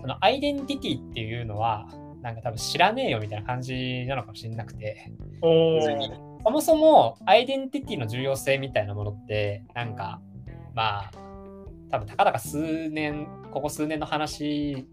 [0.00, 1.88] そのアイデンティティっていうのは、
[2.22, 5.12] なんか多分知らねえよみたいな感じなのかもしれなくて、
[5.42, 10.20] そもそもアイデンティティの重要性みたいなものって、なんか、
[10.74, 11.10] まあ、
[11.90, 14.86] 多分たかだか数年、ここ数年の話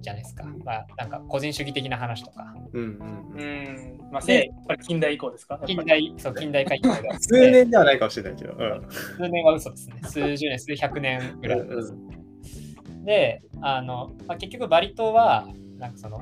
[0.00, 0.44] じゃないですか。
[0.64, 2.54] まあ、なんか個人主義的な話とか。
[2.72, 4.06] うんうんううん。
[4.06, 4.10] ん。
[4.12, 5.60] まあ、でやっぱり近代以降ですか？
[5.66, 8.52] 近代、そう、近代化以降で数年ではないかもしれないけど。
[8.52, 9.96] うん数年は嘘ですね。
[10.02, 11.94] 数十年、数百年ぐらいです。
[13.04, 15.46] で、あの、まあ、結局バリ島は、
[15.78, 16.20] なんかその、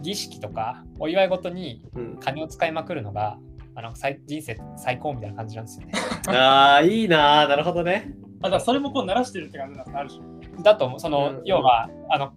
[0.00, 3.38] 儀式とかお祝いごとにうん金を使いまくるのが、
[3.74, 5.92] あの最人生最高みたいな感じなんですよね。
[6.28, 7.48] ああ、いいなー。
[7.48, 8.12] なるほどね。
[8.42, 10.00] あだそれもこう鳴らしてるって感じなんですか？
[10.00, 10.62] ある種。
[10.62, 12.32] だと思う、その、うん要は、あの、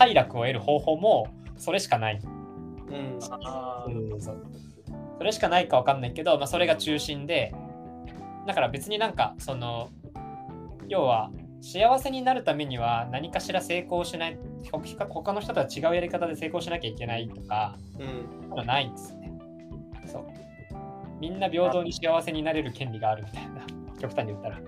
[0.00, 1.28] 快楽を得る方法も
[1.58, 2.20] それしかない。
[2.88, 3.20] うん。
[3.20, 4.42] そう
[5.18, 7.54] それしかないかわかんないけど、まあ、それが中心で、
[8.46, 9.90] だから別になんか、その、
[10.88, 11.30] 要は、
[11.60, 14.38] 幸せになるためには何かしら成功しない、
[14.72, 17.76] ほ他の人とは違うやり方で成功しなきゃいけないとか、
[18.48, 18.66] うん。
[18.66, 19.38] ないんですよね。
[20.06, 20.26] そう。
[21.20, 23.66] みんな平等に幸せになれる権利があるみたいな、
[24.00, 24.58] 極端に言ったら。
[24.58, 24.62] い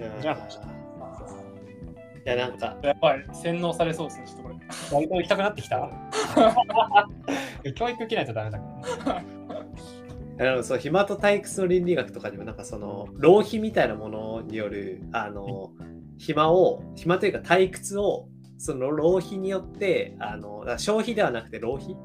[0.00, 0.76] やじゃあ
[2.26, 4.45] いや、なんか、やばい、洗脳されそうですね、ちょっと。
[4.92, 5.90] 割と行きたくなってきた？
[7.74, 8.64] 教育受けないとダメだか
[9.06, 9.22] ら。
[9.22, 9.26] ね。
[10.38, 15.70] あのそう暇と退屈の倫理学とかにもなんかその浪費みたいなものによるあの
[16.18, 21.96] 暇を暇というか退屈をその浪費によってあの消費ではなくて浪費？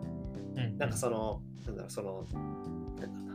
[0.56, 2.26] うんなんかそのなんだろうその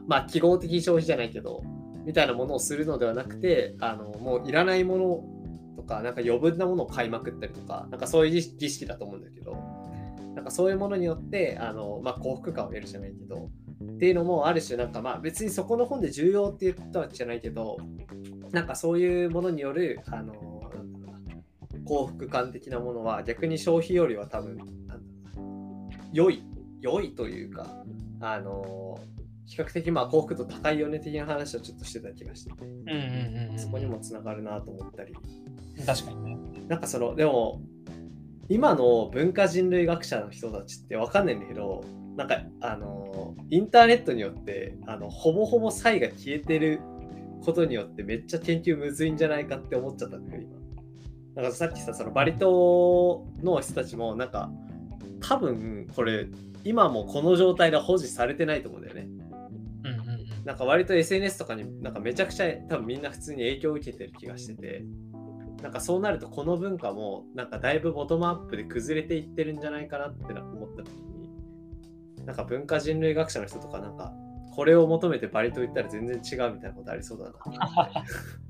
[0.06, 1.62] まあ記号的消費じゃないけど
[2.06, 5.24] みたいなものをするのではなくてあのもういらないもの
[5.76, 9.56] とかなんか余分なものを買いまくったりとかなんかそういう儀式だと思うんだけど
[10.34, 13.50] なんかそういうものによってあの、まあ、幸福感を得るじゃないけど
[13.82, 17.78] っていうのもある種なんかまあ別にそこの本で重要って言ったわけじゃないけど
[18.52, 20.34] なんかそういうものによるあの
[21.84, 24.58] 幸福感的なものは逆に消費よりは多分
[26.12, 26.42] 良い
[26.80, 27.84] 良いというか
[28.20, 28.98] あの
[29.46, 35.14] 比較的まあ幸福度高いよね的な話をちょっとしてた気がしててうんうんうんうんそこにもつながるなと思ったり
[35.84, 36.38] 確かにね。
[36.68, 37.62] なんかそのでも
[38.48, 41.84] 今の文化人類学者の人たちってわかんないんだけど
[42.16, 46.80] なんかあのインターネットによってあのほぼほぼ差異が消えてる
[47.44, 51.42] ことによってめっちゃ研究むずいんじゃないかって思っちゃったんだよ今。
[51.42, 54.50] なんかさっきさそのバリ島の人たちもなんか
[55.20, 56.26] 多分これ
[56.64, 59.08] 今もこの状態で保持されてないと思うんだよね。
[60.46, 64.84] なんか割と SNS とかになんかめちゃくちゃ多分みんな普通に影響を受けてる気がしてて
[65.60, 74.12] なんかそうなるとこの文化もなんかだいぶボトムアップで崩れていってるんじゃないかなって思った時になんか文化人類学者の人とかなんか
[74.56, 77.32] これを求めてバリと言ったら全然違うみたいなことありそうだな。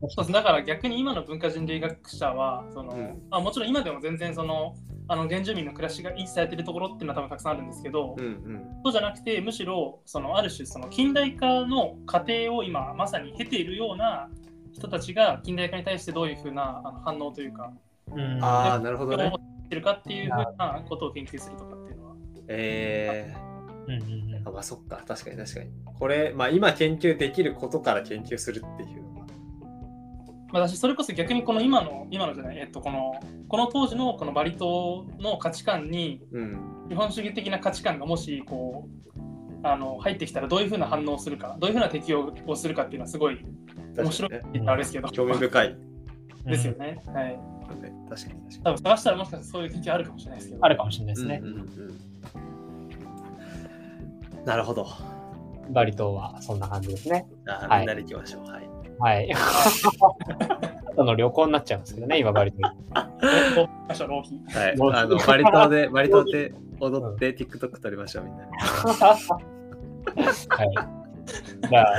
[0.09, 0.33] そうです。
[0.33, 3.23] だから逆に今の文化人類学者はその、うん。
[3.33, 4.77] あもちろん今でも全然その
[5.09, 8.63] あの原住民の暮らしが維持されているところっていうのは多分たくさんあるんですけど、うんうん。
[8.85, 14.29] そうじゃなくてむしろそのある種その近代化の過程を今まさに経ているような
[14.73, 17.73] 人たちが近代化に対してどういうふうなあの反応というか
[18.13, 18.45] うん。
[18.45, 19.33] ああなるほどね。
[19.67, 22.15] ってるかっていうふうなことを研究するとかっていうのは
[22.49, 23.35] え
[23.87, 25.71] うんうんうんー、あまあそっか確かに確かに。
[25.99, 29.27] これまあ今研究できることから研究するっていうのが。
[30.53, 33.15] 私それこそ逆にこの今の今のじゃないえっとこの
[33.49, 39.07] この当時のこのバリ島の価値観にうん日本主義的な価値観がもしこう
[39.67, 43.45] あの入ってきたらどういうふうな反応をするかどういうふうな適用をするかっていうのはすごい
[43.97, 45.77] 面白いねあれですけど、興味深い。
[46.47, 48.63] ですよね、はい確かに確かに。
[48.63, 51.41] 多分探したらもしかしたらそういう研究あるかもしれないですけどあるかもしれないですね。
[51.43, 52.16] うんうんうん
[54.47, 54.87] なるほど。
[55.71, 57.27] バリ島はそんな感じですね。
[57.45, 58.45] はいあみんなで行きましょう。
[58.49, 58.69] はい。
[58.99, 59.31] はい。
[60.99, 62.63] あの旅行になっちゃうんですけどね、今バリ島。
[62.63, 68.51] 浪費ましょう浪費はい、もうあのバリ島で、 バリ島で踊って TikTok 撮りましょう、みんなで。
[68.53, 69.17] は
[70.65, 70.71] い。
[71.69, 71.93] じゃあ、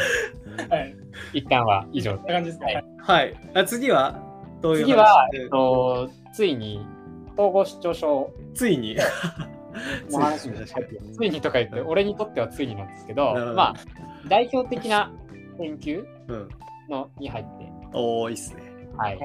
[0.76, 0.96] はい
[1.34, 2.66] 一旦は以上こんな感じですか、
[3.14, 3.36] はい。
[3.54, 4.18] あ次は？
[4.62, 4.86] どういう話？
[4.86, 6.84] 次は、でえっと、ついに
[7.34, 8.98] 統合失調症ついに？
[10.12, 13.76] の話についについにとか言って、俺にとってはついになんですけど、まあ、
[14.28, 15.12] 代表的な
[15.58, 16.50] 研究うん。
[16.90, 18.64] のに入って、おー、いいっすね。
[18.98, 19.20] はい。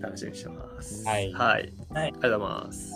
[0.00, 1.06] 楽しみにしてます。
[1.06, 1.72] はいはい。
[1.90, 2.92] はいありがとうございます。